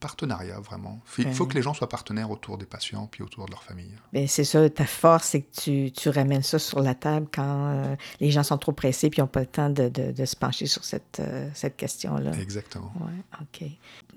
partenariat, 0.00 0.60
vraiment. 0.60 1.00
Il 1.18 1.32
faut 1.32 1.46
que 1.46 1.54
les 1.54 1.62
gens 1.62 1.74
soient 1.74 1.88
partenaires 1.88 2.30
autour 2.30 2.58
des 2.58 2.66
patients 2.66 3.08
puis 3.10 3.22
autour 3.22 3.46
de 3.46 3.50
leur 3.50 3.62
famille. 3.62 3.92
Ben, 4.12 4.26
c'est 4.28 4.44
ça, 4.44 4.68
ta 4.70 4.86
force, 4.86 5.28
c'est 5.28 5.42
que 5.42 5.60
tu, 5.60 5.92
tu, 5.92 6.08
ramènes 6.08 6.42
ça 6.42 6.58
sur 6.58 6.80
la 6.80 6.94
table 6.94 7.26
quand 7.32 7.68
euh, 7.68 7.96
les 8.20 8.30
gens 8.30 8.42
sont 8.42 8.58
trop 8.58 8.72
pressés 8.72 9.10
puis 9.10 9.20
n'ont 9.20 9.26
pas 9.26 9.40
le 9.40 9.46
temps 9.46 9.70
de, 9.70 9.88
de, 9.88 10.24
se 10.24 10.36
pencher 10.36 10.66
sur 10.66 10.84
cette, 10.84 11.20
euh, 11.20 11.48
cette 11.54 11.76
question-là. 11.76 12.32
Exactement. 12.40 12.92
Ouais, 13.00 13.40
OK. 13.40 13.68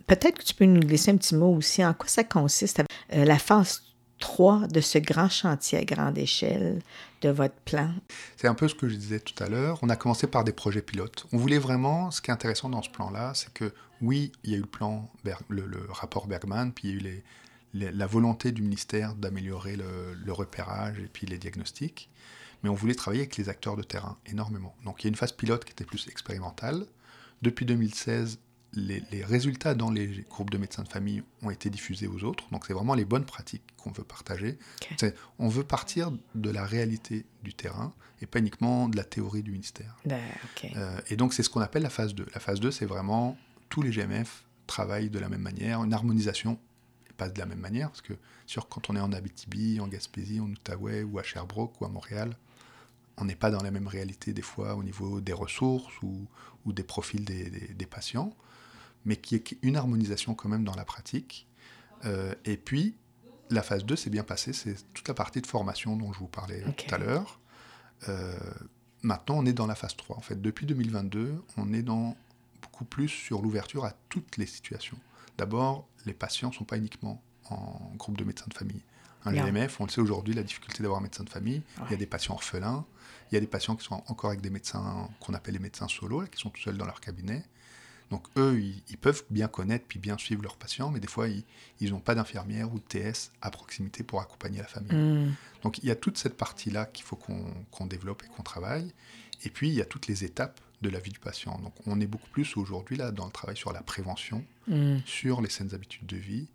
Peut-être 0.08 0.40
que 0.40 0.44
tu 0.44 0.54
peux 0.54 0.66
nous 0.66 0.82
laisser 0.82 1.12
un 1.12 1.18
petit 1.18 1.36
mot 1.36 1.56
aussi. 1.56 1.86
En 1.86 1.94
quoi 1.94 2.08
ça 2.08 2.24
consiste, 2.24 2.82
euh, 3.14 3.26
la 3.26 3.38
phase 3.38 3.84
3 4.20 4.68
de 4.68 4.82
ce 4.82 4.98
grand 4.98 5.30
chantier 5.30 5.80
à 5.80 5.86
grande 5.86 6.18
échelle 6.18 6.82
de 7.22 7.30
votre 7.30 7.56
plan? 7.66 7.92
C'est 8.38 8.48
un 8.48 8.54
peu 8.54 8.68
ce 8.68 8.76
que 8.76 8.88
je 8.88 8.96
disais 8.96 9.20
tout 9.20 9.42
à 9.44 9.50
l'heure. 9.50 9.80
On 9.82 9.90
a 9.90 9.96
commencé 9.96 10.28
par 10.28 10.44
des 10.44 10.54
projets 10.54 10.82
pilotes. 10.82 11.26
On 11.32 11.38
voulait 11.38 11.58
vraiment, 11.58 12.12
ce 12.12 12.22
qui 12.22 12.30
est 12.32 12.34
intéressant 12.34 12.70
dans 12.70 12.82
ce 12.82 12.90
plan-là, 12.90 13.34
c'est 13.34 13.54
que 13.54 13.74
oui, 14.02 14.32
il 14.44 14.52
y 14.52 14.54
a 14.54 14.58
eu 14.58 14.62
le 14.62 14.68
plan, 14.68 15.10
le, 15.50 15.66
rapport 15.90 16.28
Bergman, 16.28 16.72
puis 16.72 16.90
il 16.90 17.04
y 17.04 17.86
a 17.86 17.90
eu 17.90 17.92
la 17.92 18.08
volonté 18.08 18.52
du 18.52 18.62
ministère 18.62 19.16
d'améliorer 19.16 19.76
le, 19.76 20.14
le, 20.14 20.34
repérage 20.34 21.00
et 21.00 21.10
puis 21.12 21.28
les 21.28 21.38
diagnostics, 21.38 22.10
mais 22.64 22.70
on 22.70 22.76
voulait 22.76 22.96
travailler 22.96 23.24
avec 23.24 23.38
les 23.38 23.50
acteurs 23.50 23.76
de 23.76 23.84
terrain 23.84 24.18
énormément. 24.26 24.76
Donc 24.86 25.02
il 25.02 25.06
y 25.06 25.08
a 25.08 25.10
une 25.10 25.16
phase 25.16 25.32
pilote 25.32 25.66
qui 25.66 25.72
était 25.72 25.86
plus 25.86 26.08
expérimentale. 26.08 26.86
Depuis 27.42 27.66
2016, 27.66 28.40
les, 28.74 29.24
résultats 29.24 29.74
dans 29.74 29.92
les 29.92 30.26
groupes 30.30 30.50
de 30.50 30.58
médecins 30.58 30.84
de 30.84 30.88
famille 30.88 31.24
ont 31.42 31.50
été 31.50 31.70
diffusés 31.70 32.08
aux 32.08 32.24
autres. 32.24 32.46
Donc 32.52 32.66
c'est 32.66 32.74
vraiment 32.74 32.94
les 32.94 33.06
bonnes 33.06 33.26
pratiques 33.26 33.64
qu'on 33.78 33.92
veut 33.92 34.04
partager. 34.04 34.58
On 35.40 35.50
veut 35.50 35.64
partir 35.64 36.12
de 36.36 36.50
la 36.50 36.66
réalité 36.66 37.26
du 37.44 37.54
terrain 37.54 37.94
et 38.22 38.26
pas 38.26 38.40
uniquement 38.40 38.90
de 38.90 38.98
la 38.98 39.04
théorie 39.04 39.44
du 39.44 39.52
ministère. 39.52 39.96
Euh, 40.76 41.00
et 41.10 41.16
donc 41.16 41.34
c'est 41.34 41.44
ce 41.44 41.50
qu'on 41.50 41.62
appelle 41.62 41.84
la 41.84 41.90
phase 41.90 42.14
2. 42.14 42.28
La 42.34 42.40
phase 42.40 42.60
2, 42.60 42.72
c'est 42.72 42.86
vraiment 42.86 43.38
tous 43.70 43.82
les 43.82 43.92
GMF 43.92 44.46
travaillent 44.68 45.10
de 45.10 45.20
la 45.20 45.30
même 45.30 45.42
manière, 45.42 45.84
une 45.84 45.94
harmonisation 45.94 46.60
pas 47.20 47.30
de 47.30 47.38
la 47.38 47.46
même 47.46 47.60
manière, 47.60 47.90
parce 47.90 48.02
que 48.02 48.14
sûr, 48.48 48.70
quand 48.70 48.90
on 48.90 48.96
est 48.96 49.00
en 49.00 49.12
Abitibi, 49.12 49.80
en 49.82 49.88
Gaspésie, 49.88 50.40
en 50.40 50.46
Outaouais 50.46 51.04
ou 51.04 51.20
à 51.20 51.24
Sherbrooke 51.24 51.80
ou 51.82 51.86
à 51.86 51.90
Montréal, 51.90 52.36
on 53.20 53.26
n'est 53.26 53.36
pas 53.36 53.52
dans 53.52 53.62
la 53.62 53.72
même 53.72 53.88
réalité 53.88 54.34
des 54.34 54.42
fois 54.42 54.76
au 54.76 54.84
niveau 54.84 55.22
des 55.22 55.34
ressources 55.34 56.02
ou, 56.02 56.28
des 56.66 56.84
profils 56.84 57.26
des, 57.26 57.86
patients, 57.88 58.36
mais 59.06 59.16
qui 59.16 59.34
est 59.34 59.58
une 59.64 59.76
harmonisation 59.76 60.36
quand 60.36 60.50
même 60.50 60.64
dans 60.64 60.76
la 60.76 60.86
pratique. 60.86 61.48
Euh, 62.06 62.36
et 62.46 62.58
puis, 62.58 62.96
la 63.50 63.64
phase 63.64 63.86
2 63.86 63.96
s'est 63.96 64.12
bien 64.12 64.24
passée, 64.24 64.54
c'est 64.54 64.76
toute 64.94 65.08
la 65.08 65.16
partie 65.16 65.42
de 65.42 65.48
formation 65.48 65.96
dont 65.98 66.14
je 66.14 66.20
vous 66.20 66.28
parlais 66.28 66.64
tout 66.78 66.94
à 66.94 67.00
l'heure. 67.00 67.40
Euh, 68.08 68.38
maintenant, 69.02 69.38
on 69.40 69.46
est 69.48 69.54
dans 69.54 69.66
la 69.66 69.74
phase 69.74 69.96
3. 69.96 70.16
En 70.16 70.22
fait, 70.22 70.40
depuis 70.40 70.68
2022, 70.68 71.42
on 71.58 71.74
est 71.74 71.82
dans 71.82 72.16
beaucoup 72.62 72.86
plus 72.86 73.10
sur 73.10 73.42
l'ouverture 73.42 73.84
à 73.84 73.94
toutes 74.10 74.38
les 74.38 74.46
situations. 74.46 75.00
D'abord, 75.40 75.88
les 76.06 76.14
patients 76.14 76.50
ne 76.50 76.54
sont 76.54 76.66
pas 76.66 76.78
uniquement 76.78 77.24
en 77.50 77.94
groupe 77.96 78.18
de 78.18 78.24
médecins 78.24 78.46
de 78.48 78.54
famille. 78.54 78.84
Un 79.26 79.34
GMF, 79.34 79.80
on 79.82 79.86
le 79.86 79.90
sait 79.90 80.02
aujourd'hui, 80.02 80.34
la 80.34 80.44
difficulté 80.44 80.82
d'avoir 80.82 81.00
un 81.00 81.04
médecin 81.04 81.24
de 81.24 81.30
famille. 81.30 81.62
Il 81.86 81.92
y 81.92 81.94
a 81.94 81.98
des 81.98 82.06
patients 82.06 82.36
orphelins, 82.36 82.86
il 83.32 83.36
y 83.36 83.38
a 83.38 83.42
des 83.42 83.48
patients 83.48 83.76
qui 83.76 83.86
sont 83.86 84.04
encore 84.08 84.30
avec 84.30 84.42
des 84.42 84.50
médecins 84.50 85.10
qu'on 85.20 85.34
appelle 85.34 85.54
les 85.54 85.60
médecins 85.60 85.88
solo, 85.88 86.24
qui 86.26 86.40
sont 86.40 86.50
tout 86.50 86.62
seuls 86.62 86.78
dans 86.78 86.86
leur 86.86 87.02
cabinet. 87.02 87.44
Donc 88.10 88.26
eux, 88.38 88.60
ils, 88.60 88.98
peuvent 88.98 89.24
bien 89.30 89.48
connaître 89.48 89.86
puis 89.88 90.00
bien 90.00 90.18
suivre 90.18 90.42
leurs 90.42 90.58
patients, 90.58 90.90
mais 90.90 91.00
des 91.00 91.08
fois, 91.08 91.28
ils 91.28 91.92
n'ont 91.92 92.00
pas 92.00 92.16
d'infirmière 92.16 92.74
ou 92.74 92.80
de 92.80 92.84
TS 92.84 93.32
à 93.42 93.52
proximité 93.52 94.04
pour 94.04 94.20
accompagner 94.20 94.58
la 94.60 94.66
famille. 94.66 94.96
Hmm. 94.96 95.34
Donc 95.64 95.78
il 95.80 95.86
y 95.86 95.92
a 95.92 95.96
toute 95.96 96.18
cette 96.18 96.36
partie-là 96.36 96.86
qu'il 96.86 97.06
faut 97.06 97.18
qu'on 97.18 97.86
développe 97.86 98.24
et 98.24 98.28
qu'on 98.28 98.44
travaille. 98.44 98.92
Et 99.44 99.50
puis, 99.50 99.70
il 99.70 99.76
y 99.76 99.82
a 99.82 99.86
toutes 99.86 100.08
les 100.08 100.24
étapes 100.24 100.60
de 100.82 100.90
la 100.90 101.00
vie 101.00 101.12
du 101.12 101.20
patient. 101.20 101.60
Donc 101.60 101.74
on 101.86 102.00
est 102.02 102.08
beaucoup 102.08 102.30
plus 102.30 102.58
aujourd'hui 102.58 102.98
là 102.98 103.12
dans 103.12 103.26
le 103.26 103.32
travail 103.32 103.58
sur 103.58 103.72
la 103.74 103.82
prévention, 103.82 104.44
hmm. 104.68 104.98
sur 105.06 105.42
les 105.42 105.50
saines 105.50 105.76
habitudes 105.76 106.08
de 106.08 106.18
vie, 106.18 106.48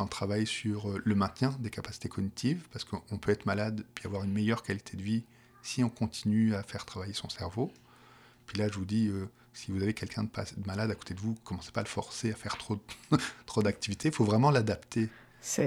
dans 0.00 0.04
le 0.04 0.10
travail 0.10 0.46
sur 0.46 0.88
euh, 0.88 1.02
le 1.04 1.14
maintien 1.14 1.54
des 1.60 1.68
capacités 1.68 2.08
cognitives, 2.08 2.66
parce 2.72 2.84
qu'on 2.84 3.18
peut 3.18 3.30
être 3.32 3.44
malade 3.44 3.84
puis 3.94 4.06
avoir 4.06 4.24
une 4.24 4.32
meilleure 4.32 4.62
qualité 4.62 4.96
de 4.96 5.02
vie 5.02 5.24
si 5.62 5.84
on 5.84 5.90
continue 5.90 6.54
à 6.54 6.62
faire 6.62 6.86
travailler 6.86 7.12
son 7.12 7.28
cerveau. 7.28 7.70
Puis 8.46 8.58
là, 8.58 8.68
je 8.68 8.78
vous 8.78 8.86
dis, 8.86 9.08
euh, 9.08 9.28
si 9.52 9.70
vous 9.70 9.82
avez 9.82 9.92
quelqu'un 9.92 10.24
de, 10.24 10.30
malade 10.64 10.90
à 10.90 10.94
côté 10.94 11.12
de 11.12 11.20
vous, 11.20 11.34
commencez 11.44 11.70
pas 11.70 11.80
à 11.80 11.82
le 11.82 11.88
forcer 11.88 12.32
à 12.32 12.34
faire 12.34 12.56
trop, 12.56 12.80
trop 13.46 13.62
d'activités. 13.62 14.08
Il 14.08 14.14
faut 14.14 14.24
vraiment 14.24 14.50
l'adapter 14.50 15.10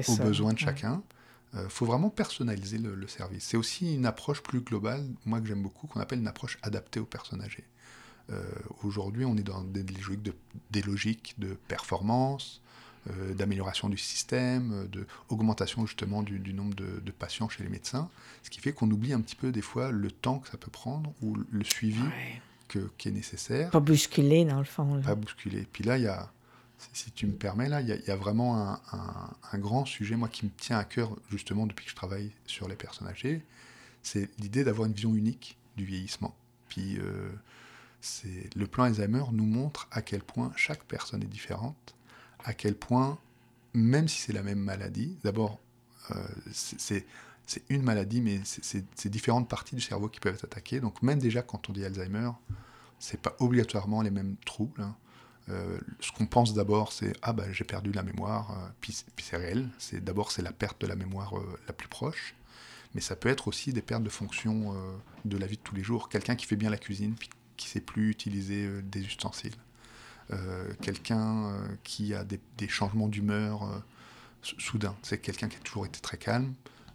aux 0.08 0.18
besoins 0.18 0.54
de 0.54 0.60
chacun. 0.60 1.04
Il 1.54 1.60
euh, 1.60 1.70
faut 1.70 1.86
vraiment 1.86 2.10
personnaliser 2.10 2.80
le, 2.80 3.08
service. 3.08 3.44
C'est 3.44 3.58
aussi 3.58 3.94
une 3.94 4.08
approche 4.08 4.42
plus 4.42 4.62
globale, 4.62 5.06
moi 5.26 5.40
que 5.42 5.46
j'aime 5.46 5.62
beaucoup, 5.62 5.86
qu'on 5.86 6.00
appelle 6.00 6.20
une 6.20 6.28
approche 6.28 6.58
adaptée 6.64 7.00
aux 7.00 7.06
personnes 7.06 7.44
âgées. 7.44 7.68
Euh, 8.32 8.44
aujourd'hui, 8.84 9.26
on 9.26 9.38
est 9.38 9.44
dans 9.44 9.64
des 9.64 9.84
logiques 9.84 10.24
de, 10.24 10.34
des 10.72 10.82
logiques 10.82 11.36
de 11.38 11.54
performance, 11.68 12.63
d'amélioration 13.36 13.90
du 13.90 13.98
système, 13.98 14.88
d'augmentation 15.30 15.86
justement 15.86 16.24
du, 16.24 16.54
nombre 16.54 16.74
de, 16.76 17.12
patients 17.12 17.50
chez 17.50 17.64
les 17.64 17.70
médecins, 17.70 18.10
ce 18.44 18.50
qui 18.50 18.60
fait 18.60 18.74
qu'on 18.74 18.90
oublie 18.90 19.14
un 19.14 19.22
petit 19.22 19.36
peu 19.36 19.52
des 19.52 19.62
fois 19.62 19.92
le 19.92 20.10
temps 20.10 20.40
que 20.40 20.50
ça 20.50 20.58
peut 20.58 20.72
prendre 20.72 21.14
ou 21.22 21.38
le 21.52 21.64
suivi 21.64 22.04
qui 22.98 23.10
est 23.10 23.12
nécessaire. 23.12 23.70
Pas 23.70 23.80
bousculer, 23.80 24.46
dans 24.46 24.60
le 24.60 24.66
fond. 24.66 25.02
Pas 25.02 25.16
bousculer. 25.16 25.68
Puis 25.72 25.84
là, 25.84 25.98
il 25.98 26.06
y 26.06 26.08
a, 26.08 26.32
si 26.94 27.12
tu 27.12 27.28
me 27.28 27.34
permets, 27.34 27.70
là, 27.70 27.82
il 27.82 27.88
y 27.88 28.12
a, 28.12 28.16
vraiment 28.16 28.58
un, 28.58 28.80
un, 29.52 29.58
grand 29.58 29.86
sujet, 29.86 30.16
moi, 30.16 30.28
qui 30.28 30.46
me 30.46 30.52
tient 30.52 30.78
à 30.78 30.84
cœur, 30.84 31.16
justement, 31.30 31.68
depuis 31.68 31.86
que 31.86 31.92
je 31.92 31.96
travaille 31.96 32.32
sur 32.46 32.68
les 32.68 32.76
personnes 32.76 33.08
âgées, 33.08 33.44
c'est 34.02 34.30
l'idée 34.40 34.64
d'avoir 34.64 34.88
une 34.88 34.94
vision 34.94 35.16
unique 35.16 35.58
du 35.78 35.86
vieillissement. 35.86 36.36
Puis, 36.70 36.98
euh, 36.98 37.30
c'est 38.02 38.50
le 38.56 38.68
plan 38.68 38.84
Alzheimer 38.84 39.24
nous 39.32 39.46
montre 39.46 39.88
à 39.92 40.02
quel 40.02 40.22
point 40.22 40.52
chaque 40.56 40.84
personne 40.84 41.24
est 41.24 41.28
différente, 41.28 41.96
à 42.44 42.54
quel 42.54 42.76
point, 42.76 43.18
même 43.74 44.08
si 44.08 44.20
c'est 44.20 44.34
la 44.34 44.44
même 44.44 44.60
maladie, 44.60 45.18
d'abord, 45.24 45.60
euh, 46.12 46.28
c'est 46.52 47.06
une 47.70 47.84
maladie, 47.84 48.22
mais 48.22 48.42
c'est 48.44 49.10
différentes 49.10 49.50
parties 49.50 49.76
du 49.76 49.82
cerveau 49.82 50.08
qui 50.10 50.20
peuvent 50.20 50.36
être 50.36 50.46
attaquées. 50.46 50.80
Donc 50.80 51.02
même 51.02 51.20
déjà 51.20 51.42
quand 51.42 51.70
on 51.70 51.74
dit 51.74 51.84
Alzheimer, 51.84 52.32
c'est 53.00 53.20
pas 53.20 53.36
obligatoirement 53.40 54.02
les 54.02 54.12
mêmes 54.12 54.36
troubles. 54.46 54.82
Hein. 54.82 54.96
Euh, 55.50 55.78
ce 56.00 56.12
qu'on 56.14 56.26
pense 56.26 56.54
d'abord, 56.54 56.94
c'est 56.94 57.14
ah 57.22 57.34
ben 57.34 57.52
j'ai 57.52 57.66
perdu 57.66 57.92
la 57.92 58.04
mémoire, 58.04 58.52
euh, 58.52 58.70
puis, 58.80 59.04
c'est 59.22 59.38
réel. 59.38 59.68
D'abord 59.94 60.32
c'est 60.32 60.42
la 60.42 60.54
perte 60.54 60.80
de 60.82 60.88
la 60.88 60.96
mémoire 60.96 61.34
la 61.68 61.74
plus 61.74 61.90
proche, 61.90 62.34
mais 62.96 63.02
ça 63.02 63.16
peut 63.16 63.30
être 63.30 63.48
aussi 63.48 63.74
des 63.74 63.82
pertes 63.82 64.04
de 64.04 64.10
fonction 64.10 64.74
de 65.26 65.38
la 65.38 65.46
vie 65.46 65.58
de 65.58 65.62
tous 65.62 65.76
les 65.76 65.84
jours. 65.84 66.08
Quelqu'un 66.08 66.36
qui 66.36 66.46
fait 66.46 66.56
bien 66.56 66.70
la 66.70 66.78
cuisine, 66.78 67.16
puis 67.16 67.30
qui 67.58 67.68
sait 67.68 67.82
plus 67.82 68.10
utiliser 68.10 68.82
des 68.84 69.02
ustensiles. 69.02 69.56
Quelqu'un 70.82 71.54
qui 71.84 72.14
a 72.14 72.24
des, 72.24 72.68
changements 72.68 73.08
d'humeur 73.08 73.84
soudains. 74.44 74.96
C'est 75.02 75.20
quelqu'un 75.20 75.48
qui 75.48 75.58
a 75.58 75.60
toujours 75.60 75.86
été 75.86 76.00
très 76.00 76.18
calme, 76.18 76.54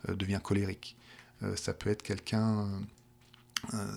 euh, 0.08 0.14
devient 0.14 0.40
colérique. 0.42 0.96
Euh, 1.42 1.56
ça 1.56 1.72
peut 1.74 1.90
être 1.90 2.02
quelqu'un 2.02 2.68
euh, 3.74 3.96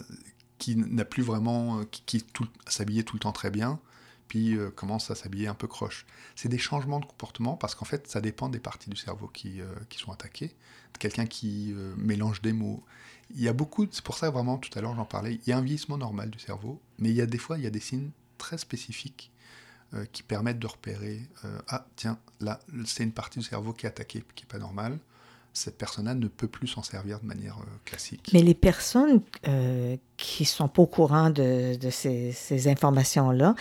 qui 0.57 0.75
n'a 0.75 1.05
plus 1.05 1.23
vraiment, 1.23 1.83
qui, 1.85 2.03
qui 2.03 2.25
s'habillait 2.67 3.03
tout 3.03 3.15
le 3.15 3.19
temps 3.19 3.31
très 3.31 3.51
bien, 3.51 3.79
puis 4.27 4.55
euh, 4.55 4.69
commence 4.69 5.11
à 5.11 5.15
s'habiller 5.15 5.47
un 5.47 5.53
peu 5.53 5.67
croche. 5.67 6.05
C'est 6.35 6.49
des 6.49 6.57
changements 6.57 6.99
de 6.99 7.05
comportement 7.05 7.57
parce 7.57 7.75
qu'en 7.75 7.85
fait, 7.85 8.07
ça 8.07 8.21
dépend 8.21 8.49
des 8.49 8.59
parties 8.59 8.89
du 8.89 8.97
cerveau 8.97 9.27
qui, 9.27 9.61
qui 9.89 9.97
sont 9.99 10.11
attaquées. 10.11 10.55
Quelqu'un 10.99 11.25
qui 11.25 11.73
mélange 11.97 12.41
des 12.43 12.53
mots. 12.53 12.83
Il 13.33 13.41
y 13.41 13.47
a 13.47 13.53
beaucoup, 13.53 13.87
c'est 13.89 14.03
pour 14.03 14.17
ça 14.17 14.29
vraiment 14.29 14.57
tout 14.57 14.69
à 14.77 14.81
l'heure 14.81 14.95
j'en 14.95 15.05
parlais, 15.05 15.35
il 15.35 15.49
y 15.49 15.51
a 15.51 15.57
un 15.57 15.61
vieillissement 15.61 15.97
normal 15.97 16.29
du 16.29 16.37
cerveau, 16.37 16.79
mais 16.99 17.09
il 17.09 17.15
y 17.15 17.21
a 17.21 17.25
des 17.25 17.39
fois, 17.39 17.57
il 17.57 17.63
y 17.63 17.67
a 17.67 17.71
des 17.71 17.79
signes 17.79 18.11
très 18.41 18.57
spécifiques 18.57 19.31
qui 20.13 20.23
permettent 20.23 20.59
de 20.59 20.67
repérer, 20.67 21.19
ah 21.67 21.85
tiens, 21.97 22.17
là, 22.39 22.59
c'est 22.85 23.03
une 23.03 23.11
partie 23.11 23.39
du 23.39 23.45
cerveau 23.45 23.73
qui 23.73 23.85
est 23.85 23.89
attaquée, 23.89 24.23
qui 24.35 24.43
n'est 24.43 24.47
pas 24.47 24.57
normale 24.57 24.97
cette 25.53 25.77
personne-là 25.77 26.13
ne 26.13 26.27
peut 26.27 26.47
plus 26.47 26.67
s'en 26.67 26.83
servir 26.83 27.19
de 27.19 27.25
manière 27.25 27.57
euh, 27.59 27.77
classique. 27.83 28.29
Mais 28.33 28.41
les 28.41 28.53
personnes 28.53 29.21
euh, 29.47 29.97
qui 30.15 30.45
sont 30.45 30.67
pas 30.67 30.81
au 30.81 30.87
courant 30.87 31.29
de, 31.29 31.77
ces, 31.89 32.67
informations-là, 32.67 33.55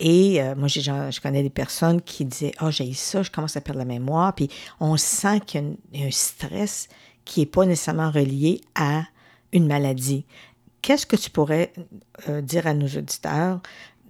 et 0.00 0.42
euh, 0.42 0.54
moi, 0.54 0.68
je 0.68 1.20
connais 1.20 1.42
des 1.42 1.50
personnes 1.50 2.00
qui 2.00 2.24
disaient 2.24 2.52
«Ah, 2.58 2.66
oh, 2.66 2.70
j'ai 2.70 2.92
ça, 2.94 3.22
je 3.22 3.30
commence 3.30 3.56
à 3.56 3.60
perdre 3.60 3.78
la 3.78 3.84
mémoire», 3.84 4.34
puis 4.36 4.48
on 4.80 4.96
sent 4.96 5.40
qu'il 5.40 5.76
y 5.92 6.02
a 6.02 6.06
un 6.06 6.10
stress 6.10 6.88
qui 7.24 7.40
n'est 7.40 7.46
pas 7.46 7.66
nécessairement 7.66 8.10
relié 8.10 8.60
à 8.74 9.04
une 9.52 9.66
maladie. 9.66 10.24
Qu'est-ce 10.82 11.06
que 11.06 11.16
tu 11.16 11.30
pourrais 11.30 11.72
dire 12.42 12.66
à 12.66 12.74
nos 12.74 12.86
auditeurs 12.86 13.62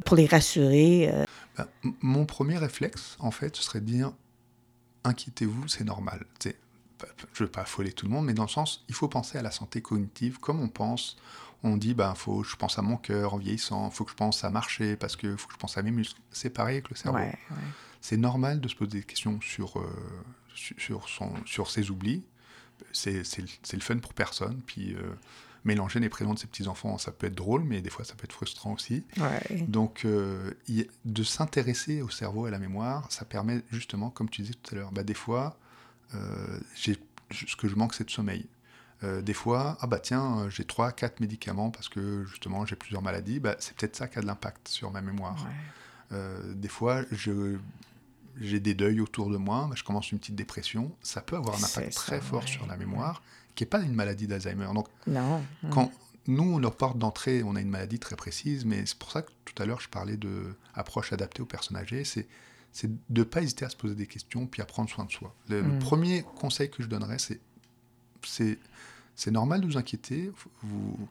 pour 0.04 0.16
les 0.16 0.26
rassurer? 0.26 1.12
Ben, 1.56 1.66
mon 2.00 2.26
premier 2.26 2.58
réflexe, 2.58 3.16
en 3.20 3.30
fait, 3.30 3.56
ce 3.56 3.62
serait 3.62 3.80
de 3.80 3.86
dire 3.86 4.12
«Inquiétez-vous, 5.04 5.68
c'est 5.68 5.84
normal» 5.84 6.24
je 7.32 7.42
ne 7.42 7.46
veux 7.46 7.50
pas 7.50 7.62
affoler 7.62 7.92
tout 7.92 8.06
le 8.06 8.12
monde, 8.12 8.26
mais 8.26 8.34
dans 8.34 8.44
le 8.44 8.48
sens, 8.48 8.84
il 8.88 8.94
faut 8.94 9.08
penser 9.08 9.38
à 9.38 9.42
la 9.42 9.50
santé 9.50 9.82
cognitive 9.82 10.38
comme 10.38 10.60
on 10.60 10.68
pense. 10.68 11.16
On 11.62 11.76
dit, 11.76 11.94
ben, 11.94 12.14
faut, 12.14 12.44
je 12.44 12.56
pense 12.56 12.78
à 12.78 12.82
mon 12.82 12.96
cœur 12.96 13.34
en 13.34 13.38
vieillissant, 13.38 13.88
il 13.90 13.94
faut 13.94 14.04
que 14.04 14.10
je 14.10 14.16
pense 14.16 14.44
à 14.44 14.50
marcher 14.50 14.96
parce 14.96 15.16
que 15.16 15.34
faut 15.36 15.48
que 15.48 15.54
je 15.54 15.58
pense 15.58 15.78
à 15.78 15.82
mes 15.82 15.90
muscles. 15.90 16.20
C'est 16.30 16.50
pareil 16.50 16.76
avec 16.76 16.90
le 16.90 16.96
cerveau. 16.96 17.18
C'est 18.00 18.18
normal 18.18 18.60
de 18.60 18.68
se 18.68 18.74
poser 18.74 18.98
des 18.98 19.02
questions 19.02 19.40
sur, 19.40 19.78
euh, 19.78 19.86
sur, 20.54 21.08
son, 21.08 21.32
sur 21.46 21.70
ses 21.70 21.90
oublis. 21.90 22.22
C'est 22.92 23.22
le 23.72 23.80
fun 23.80 23.96
pour 23.96 24.12
personne. 24.12 24.60
Puis 24.66 24.94
euh, 24.94 25.14
mélanger 25.64 25.98
les 26.00 26.08
prénoms 26.08 26.34
de 26.34 26.38
ses 26.38 26.46
petits-enfants, 26.46 26.98
ça 26.98 27.10
peut 27.10 27.26
être 27.26 27.34
drôle, 27.34 27.64
mais 27.64 27.80
des 27.80 27.90
fois 27.90 28.04
ça 28.04 28.14
peut 28.14 28.24
être 28.24 28.32
frustrant 28.32 28.72
aussi. 28.72 29.04
Donc 29.66 30.04
euh, 30.04 30.52
de 31.04 31.22
s'intéresser 31.22 32.02
au 32.02 32.10
cerveau 32.10 32.46
et 32.46 32.48
à 32.48 32.52
la 32.52 32.58
mémoire, 32.58 33.10
ça 33.10 33.24
permet 33.24 33.62
justement, 33.70 34.10
comme 34.10 34.28
tu 34.28 34.42
disais 34.42 34.54
tout 34.54 34.74
à 34.74 34.78
l'heure, 34.78 34.92
bah, 34.92 35.02
des 35.02 35.14
fois, 35.14 35.56
euh, 36.14 36.60
ce 36.76 37.56
que 37.56 37.68
je 37.68 37.74
manque, 37.74 37.94
c'est 37.94 38.04
de 38.04 38.10
sommeil. 38.10 38.46
Euh, 39.02 39.22
des 39.22 39.34
fois, 39.34 39.76
ah 39.80 39.86
bah 39.86 39.98
tiens, 39.98 40.48
j'ai 40.50 40.64
3 40.64 40.92
quatre 40.92 41.20
médicaments 41.20 41.70
parce 41.70 41.88
que 41.88 42.24
justement 42.24 42.64
j'ai 42.64 42.76
plusieurs 42.76 43.02
maladies, 43.02 43.40
bah, 43.40 43.56
c'est 43.58 43.74
peut-être 43.74 43.96
ça 43.96 44.06
qui 44.06 44.18
a 44.18 44.22
de 44.22 44.26
l'impact 44.26 44.68
sur 44.68 44.90
ma 44.90 45.00
mémoire. 45.00 45.46
des 46.12 46.68
fois, 46.68 47.02
j'ai 48.40 48.60
des 48.60 48.74
deuils 48.74 49.00
autour 49.00 49.30
de 49.30 49.36
moi, 49.36 49.70
je 49.74 49.84
commence 49.84 50.10
une 50.12 50.18
petite 50.18 50.34
dépression, 50.34 50.94
ça 51.02 51.20
peut 51.20 51.36
avoir 51.36 51.56
un 51.58 51.64
impact 51.64 51.94
très 51.94 52.20
fort 52.20 52.48
sur 52.48 52.66
la 52.66 52.76
mémoire, 52.76 53.22
qui 53.54 53.62
n'est 53.62 53.68
pas 53.68 53.80
une 53.80 53.94
maladie 53.94 54.26
d'Alzheimer. 54.26 54.68
Donc, 54.74 54.88
non. 55.06 55.42
quand 55.70 55.92
nous, 56.26 56.58
notre 56.58 56.76
porte 56.76 56.98
d'entrée, 56.98 57.42
on 57.42 57.54
a 57.54 57.60
une 57.60 57.68
maladie 57.68 57.98
très 57.98 58.16
précise, 58.16 58.64
mais 58.64 58.86
c'est 58.86 58.98
pour 58.98 59.10
ça 59.10 59.22
que 59.22 59.30
tout 59.44 59.62
à 59.62 59.66
l'heure 59.66 59.80
je 59.80 59.88
parlais 59.88 60.16
de 60.16 60.54
approche 60.74 61.12
adaptée 61.12 61.42
aux 61.42 61.46
personnes 61.46 61.76
âgées, 61.76 62.04
c'est 62.04 62.26
c'est 62.72 62.90
de 62.90 63.20
ne 63.20 63.22
pas 63.22 63.40
hésiter 63.40 63.64
à 63.64 63.68
se 63.68 63.76
poser 63.76 63.94
des 63.94 64.08
questions 64.08 64.48
puis 64.48 64.60
à 64.60 64.64
prendre 64.64 64.90
soin 64.90 65.04
de 65.04 65.12
soi. 65.12 65.32
Le, 65.48 65.62
mm. 65.62 65.78
premier 65.78 66.24
conseil 66.34 66.68
que 66.70 66.82
je 66.82 66.88
donnerais, 66.88 67.18
c'est 67.18 67.40
c'est 68.26 69.30
normal 69.30 69.60
de 69.60 69.66
vous 69.66 69.76
inquiéter. 69.76 70.32
Vous, 70.62 71.08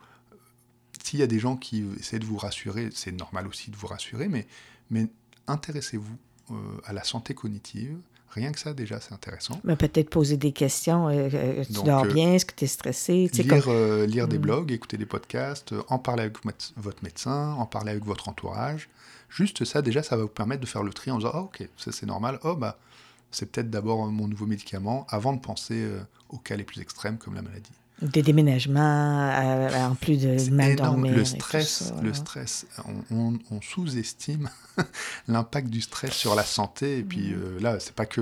S'il 1.04 1.20
y 1.20 1.24
a 1.24 1.28
des 1.28 1.40
gens 1.40 1.56
qui 1.56 1.86
essaient 1.98 2.20
de 2.20 2.26
vous 2.26 2.38
rassurer, 2.38 2.90
c'est 2.94 3.14
normal 3.14 3.48
aussi 3.48 3.72
de 3.72 3.78
vous 3.78 3.88
rassurer, 3.88 4.28
mais, 4.28 4.46
mais 4.90 5.08
intéressez-vous 5.48 6.18
à 6.86 6.94
la 6.94 7.04
santé 7.04 7.34
cognitive. 7.34 7.98
Rien 8.30 8.52
que 8.52 8.60
ça, 8.60 8.74
déjà, 8.74 9.00
c'est 9.00 9.14
intéressant. 9.14 9.62
Mais 9.64 9.76
peut-être 9.76 10.10
poser 10.10 10.38
des 10.38 10.52
questions. 10.52 11.08
Euh, 11.08 11.30
euh, 11.34 11.64
tu 11.66 11.84
dors 11.84 12.06
bien? 12.06 12.34
Est-ce 12.34 12.46
que 12.48 12.56
tu 12.56 12.64
es 12.64 12.68
stressé? 12.68 13.30
lire, 13.32 13.70
lire 14.08 14.28
des 14.28 14.40
mm. 14.40 14.42
blogs, 14.42 14.72
écouter 14.72 14.98
des 14.98 15.06
podcasts, 15.06 15.76
en 15.88 16.00
parler 16.00 16.24
avec 16.24 16.38
votre 16.78 17.04
médecin, 17.04 17.54
en 17.54 17.68
parler 17.68 17.92
avec 17.92 18.06
votre 18.06 18.30
entourage. 18.30 18.90
Juste 19.30 19.66
ça, 19.66 19.82
déjà, 19.82 20.04
ça 20.04 20.16
va 20.16 20.24
vous 20.24 20.30
permettre 20.30 20.62
de 20.62 20.68
faire 20.68 20.84
le 20.84 20.94
tri 20.94 21.10
en 21.10 21.18
disant, 21.18 21.32
ah 21.34 21.42
ok, 21.42 21.68
ça 21.78 21.92
c'est 21.92 22.06
normal, 22.06 22.40
oh 22.44 22.56
bah, 22.56 22.78
c'est 23.32 23.52
peut-être 23.52 23.72
d'abord 23.72 24.06
mon 24.08 24.28
nouveau 24.28 24.46
médicament, 24.46 25.08
avant 25.10 25.34
de 25.34 25.40
penser 25.40 25.76
euh, 25.76 26.00
aux 26.30 26.38
cas 26.38 26.56
les 26.56 26.64
plus 26.64 26.82
extrêmes 26.82 27.18
comme 27.18 27.34
la 27.34 27.42
maladie. 27.42 27.72
Des 28.04 28.22
déménagements, 28.22 29.32
euh, 29.32 29.86
en 29.86 29.96
plus 29.96 30.18
de 30.22 30.52
mal 30.52 30.76
dormir. 30.76 31.16
Le 31.16 31.26
stress, 31.26 31.94
le 32.02 32.14
stress, 32.14 32.66
on, 33.12 33.40
sous-estime 33.62 34.50
l'impact 35.28 35.70
du 35.70 35.82
stress 35.82 36.14
sur 36.14 36.36
la 36.36 36.44
santé. 36.44 37.00
Et 37.00 37.04
puis 37.04 37.34
euh, 37.34 37.60
là, 37.60 37.80
c'est 37.80 37.96
pas 37.96 38.06
que 38.06 38.22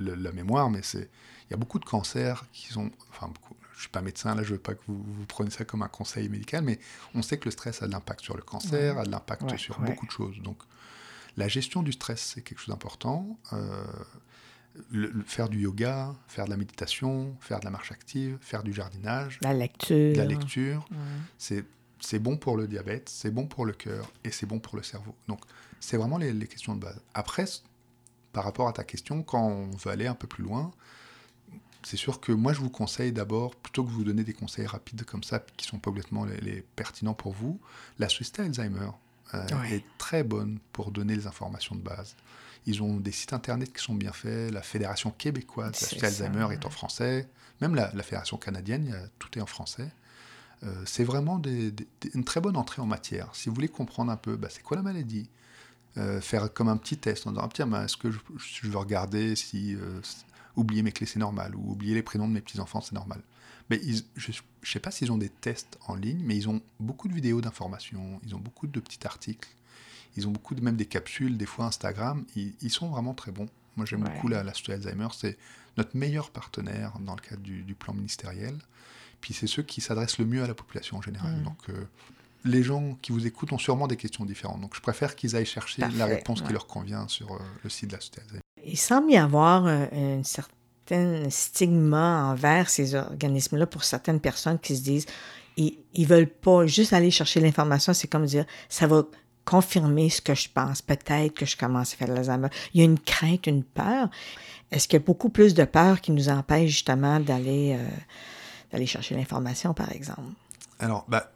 la 0.00 0.32
mémoire, 0.32 0.70
mais 0.70 0.80
c'est 0.82 1.08
il 1.50 1.54
y 1.54 1.54
a 1.54 1.56
beaucoup 1.56 1.80
de 1.80 1.84
cancers 1.84 2.44
qui 2.52 2.68
sont, 2.72 2.90
enfin 3.10 3.26
beaucoup, 3.26 3.56
je 3.74 3.80
suis 3.80 3.88
pas 3.88 4.02
médecin, 4.02 4.36
là 4.36 4.44
je 4.44 4.52
veux 4.52 4.58
pas 4.58 4.74
que 4.74 4.82
vous, 4.86 5.02
vous, 5.02 5.26
preniez 5.26 5.50
ça 5.50 5.64
comme 5.64 5.82
un 5.82 5.88
conseil 5.88 6.28
médical, 6.28 6.62
mais 6.62 6.78
on 7.14 7.22
sait 7.22 7.38
que 7.38 7.46
le 7.46 7.50
stress 7.50 7.82
a 7.82 7.88
de 7.88 7.92
l'impact 7.92 8.20
sur 8.20 8.36
le 8.36 8.42
cancer, 8.42 8.96
a 8.98 9.04
de 9.04 9.10
l'impact 9.10 9.56
sur 9.56 9.80
beaucoup 9.80 10.06
de 10.06 10.12
choses. 10.12 10.36
Donc 10.42 10.58
la 11.36 11.48
gestion 11.48 11.82
du 11.82 11.92
stress, 11.92 12.32
c'est 12.34 12.42
quelque 12.42 12.58
chose 12.58 12.68
d'important. 12.68 13.38
Euh, 13.52 13.84
faire 15.26 15.48
du 15.48 15.60
yoga, 15.60 16.14
faire 16.28 16.44
de 16.44 16.50
la 16.50 16.56
méditation, 16.56 17.36
faire 17.40 17.60
de 17.60 17.64
la 17.64 17.70
marche 17.70 17.92
active, 17.92 18.38
faire 18.40 18.62
du 18.62 18.72
jardinage, 18.72 19.38
la 19.42 19.52
lecture, 19.52 20.16
la 20.16 20.24
lecture, 20.24 20.88
c'est 21.38 21.64
c'est 22.02 22.18
bon 22.18 22.38
pour 22.38 22.56
le 22.56 22.66
diabète, 22.66 23.10
c'est 23.10 23.30
bon 23.30 23.46
pour 23.46 23.66
le 23.66 23.74
cœur 23.74 24.10
et 24.24 24.30
c'est 24.30 24.46
bon 24.46 24.58
pour 24.58 24.76
le 24.76 24.82
cerveau. 24.82 25.14
Donc 25.28 25.40
c'est 25.80 25.98
vraiment 25.98 26.16
les, 26.16 26.32
les, 26.32 26.46
questions 26.46 26.74
de 26.74 26.80
base. 26.80 26.98
Après, 27.12 27.44
par 28.32 28.44
rapport 28.44 28.68
à 28.68 28.72
ta 28.72 28.84
question, 28.84 29.22
quand 29.22 29.46
on 29.46 29.70
veut 29.76 29.90
aller 29.90 30.06
un 30.06 30.14
peu 30.14 30.26
plus 30.26 30.42
loin, 30.42 30.72
c'est 31.82 31.96
sûr 31.96 32.20
que 32.20 32.32
moi 32.32 32.52
je 32.52 32.60
vous 32.60 32.70
conseille 32.70 33.12
d'abord, 33.12 33.56
plutôt 33.56 33.84
que 33.84 33.90
vous 33.90 34.04
donner 34.04 34.24
des 34.24 34.32
conseils 34.32 34.66
rapides 34.66 35.04
comme 35.04 35.22
ça, 35.22 35.44
qui 35.56 35.66
sont 35.66 35.78
pas 35.78 35.90
complètement 35.90 36.24
les, 36.24 36.62
pertinents 36.76 37.14
pour 37.14 37.32
vous, 37.32 37.60
la 37.98 38.08
Société 38.08 38.42
Alzheimer 38.42 38.90
euh, 39.34 39.62
est 39.64 39.84
très 39.98 40.22
bonne 40.22 40.58
pour 40.72 40.90
donner 40.90 41.14
les 41.14 41.26
informations 41.26 41.74
de 41.74 41.80
base. 41.80 42.16
Ils 42.66 42.82
ont 42.82 42.96
des 42.96 43.12
sites 43.12 43.32
internet 43.32 43.72
qui 43.72 43.82
sont 43.82 43.94
bien 43.94 44.12
faits, 44.12 44.52
la 44.52 44.62
Fédération 44.62 45.10
québécoise 45.10 45.72
la 45.72 45.78
Société 45.78 46.06
Alzheimer 46.06 46.52
est 46.52 46.66
en 46.66 46.70
français, 46.70 47.28
même 47.60 47.74
la, 47.74 47.90
Fédération 48.02 48.36
canadienne, 48.36 49.10
tout 49.18 49.38
est 49.38 49.42
en 49.42 49.46
français. 49.46 49.90
Euh, 50.62 50.82
c'est 50.84 51.04
vraiment 51.04 51.40
une 52.14 52.24
très 52.24 52.40
bonne 52.40 52.56
entrée 52.56 52.82
en 52.82 52.86
matière. 52.86 53.30
Si 53.34 53.48
vous 53.48 53.54
voulez 53.54 53.68
comprendre 53.68 54.12
un 54.12 54.16
peu, 54.16 54.36
bah, 54.36 54.48
c'est 54.50 54.62
quoi 54.62 54.76
la 54.76 54.82
maladie? 54.82 55.30
Euh, 55.96 56.20
faire 56.20 56.52
comme 56.52 56.68
un 56.68 56.76
petit 56.76 56.98
test 56.98 57.26
en 57.26 57.30
disant 57.30 57.42
ah, 57.44 57.50
tiens 57.52 57.84
est-ce 57.84 57.96
que 57.96 58.10
je, 58.10 58.18
je, 58.36 58.68
veux 58.68 58.78
regarder 58.78 59.34
si 59.34 59.76
oublier 60.56 60.82
mes 60.82 60.92
clés, 60.92 61.06
c'est 61.06 61.18
normal, 61.18 61.54
ou 61.56 61.72
oublier 61.72 61.94
les 61.94 62.02
prénoms 62.02 62.28
de 62.28 62.34
mes 62.34 62.40
petits-enfants, 62.40 62.80
c'est 62.80 62.94
normal. 62.94 63.22
Mais 63.70 63.80
je 64.16 64.30
ne 64.30 64.34
sais 64.64 64.80
pas 64.80 64.90
s'ils 64.90 65.12
ont 65.12 65.18
des 65.18 65.28
tests 65.28 65.78
en 65.86 65.94
ligne, 65.94 66.20
mais 66.24 66.36
ils 66.36 66.48
ont 66.48 66.60
beaucoup 66.80 67.08
de 67.08 67.14
vidéos 67.14 67.40
d'informations, 67.40 68.20
ils 68.26 68.34
ont 68.34 68.40
beaucoup 68.40 68.66
de 68.66 68.80
petits 68.80 69.06
articles, 69.06 69.48
ils 70.16 70.26
ont 70.26 70.32
beaucoup 70.32 70.56
de 70.56 70.60
même 70.60 70.76
des 70.76 70.86
capsules, 70.86 71.36
des 71.36 71.46
fois 71.46 71.66
Instagram, 71.66 72.24
ils, 72.34 72.70
sont 72.70 72.88
vraiment 72.88 73.14
très 73.14 73.30
bons. 73.30 73.48
Moi 73.76 73.86
j'aime 73.86 74.02
beaucoup 74.02 74.26
la, 74.26 74.42
la 74.42 74.52
Société 74.52 74.72
Alzheimer, 74.72 75.08
c'est 75.16 75.38
notre 75.76 75.96
meilleur 75.96 76.30
partenaire 76.30 76.92
dans 77.00 77.14
le 77.14 77.20
cadre 77.20 77.42
du, 77.42 77.74
plan 77.74 77.94
ministériel. 77.94 78.58
Puis 79.20 79.34
c'est 79.34 79.46
ceux 79.46 79.62
qui 79.62 79.80
s'adressent 79.80 80.18
le 80.18 80.24
mieux 80.24 80.42
à 80.42 80.46
la 80.46 80.54
population 80.54 80.96
en 80.96 81.02
général. 81.02 81.36
Mm. 81.36 81.42
Donc 81.44 81.58
euh, 81.68 81.84
les 82.44 82.62
gens 82.62 82.96
qui 83.02 83.12
vous 83.12 83.26
écoutent 83.26 83.52
ont 83.52 83.58
sûrement 83.58 83.86
des 83.86 83.96
questions 83.96 84.24
différentes. 84.24 84.60
Donc 84.60 84.74
je 84.74 84.80
préfère 84.80 85.14
qu'ils 85.14 85.36
aillent 85.36 85.46
chercher 85.46 85.82
la 85.96 86.06
réponse 86.06 86.42
qui 86.42 86.52
leur 86.52 86.66
convient 86.66 87.06
sur 87.06 87.32
euh, 87.32 87.38
le 87.62 87.70
site 87.70 87.88
de 87.88 87.94
la 87.94 88.00
Société 88.00 88.22
Alzheimer. 88.22 88.40
Il 88.64 88.78
semble 88.78 89.10
y 89.10 89.16
avoir 89.16 89.66
un, 89.66 90.22
certain 90.90 91.30
stigma 91.30 92.24
envers 92.30 92.68
ces 92.68 92.94
organismes-là 92.94 93.66
pour 93.66 93.84
certaines 93.84 94.20
personnes 94.20 94.58
qui 94.58 94.76
se 94.76 94.82
disent 94.82 95.06
ils, 95.56 95.78
ils 95.94 96.06
veulent 96.06 96.28
pas 96.28 96.66
juste 96.66 96.92
aller 96.92 97.10
chercher 97.10 97.40
l'information, 97.40 97.92
c'est 97.92 98.08
comme 98.08 98.26
dire 98.26 98.44
ça 98.68 98.86
va 98.86 99.04
confirmer 99.44 100.10
ce 100.10 100.20
que 100.20 100.34
je 100.34 100.48
pense, 100.52 100.82
peut-être 100.82 101.34
que 101.34 101.46
je 101.46 101.56
commence 101.56 101.94
à 101.94 101.96
faire 101.96 102.08
de 102.08 102.14
l'Alzheimer. 102.14 102.48
Il 102.74 102.80
y 102.80 102.82
a 102.82 102.84
une 102.84 102.98
crainte, 102.98 103.46
une 103.46 103.64
peur. 103.64 104.08
Est-ce 104.70 104.86
qu'il 104.86 104.98
y 104.98 105.02
a 105.02 105.04
beaucoup 105.04 105.30
plus 105.30 105.54
de 105.54 105.64
peur 105.64 106.00
qui 106.00 106.12
nous 106.12 106.28
empêche 106.28 106.70
justement 106.70 107.18
d'aller 107.18 107.76
euh, 107.78 107.88
d'aller 108.70 108.86
chercher 108.86 109.16
l'information, 109.16 109.74
par 109.74 109.90
exemple? 109.90 110.22
Alors, 110.78 111.04
bah, 111.08 111.32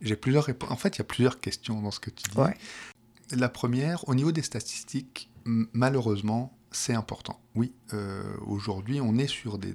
j'ai 0.00 0.16
plusieurs 0.16 0.44
réponses. 0.44 0.70
En 0.70 0.76
fait, 0.76 0.96
il 0.96 0.98
y 0.98 1.02
a 1.02 1.04
plusieurs 1.04 1.40
questions 1.40 1.80
dans 1.80 1.90
ce 1.90 1.98
que 1.98 2.10
tu 2.10 2.22
dis. 2.30 3.36
La 3.36 3.48
première, 3.48 4.08
au 4.08 4.14
niveau 4.14 4.30
des 4.30 4.42
statistiques, 4.42 5.30
malheureusement, 5.44 6.56
c'est 6.72 6.94
important. 6.94 7.40
Oui, 7.54 7.72
euh, 7.92 8.36
aujourd'hui, 8.46 9.00
on 9.00 9.16
est 9.18 9.26
sur 9.26 9.58
des, 9.58 9.74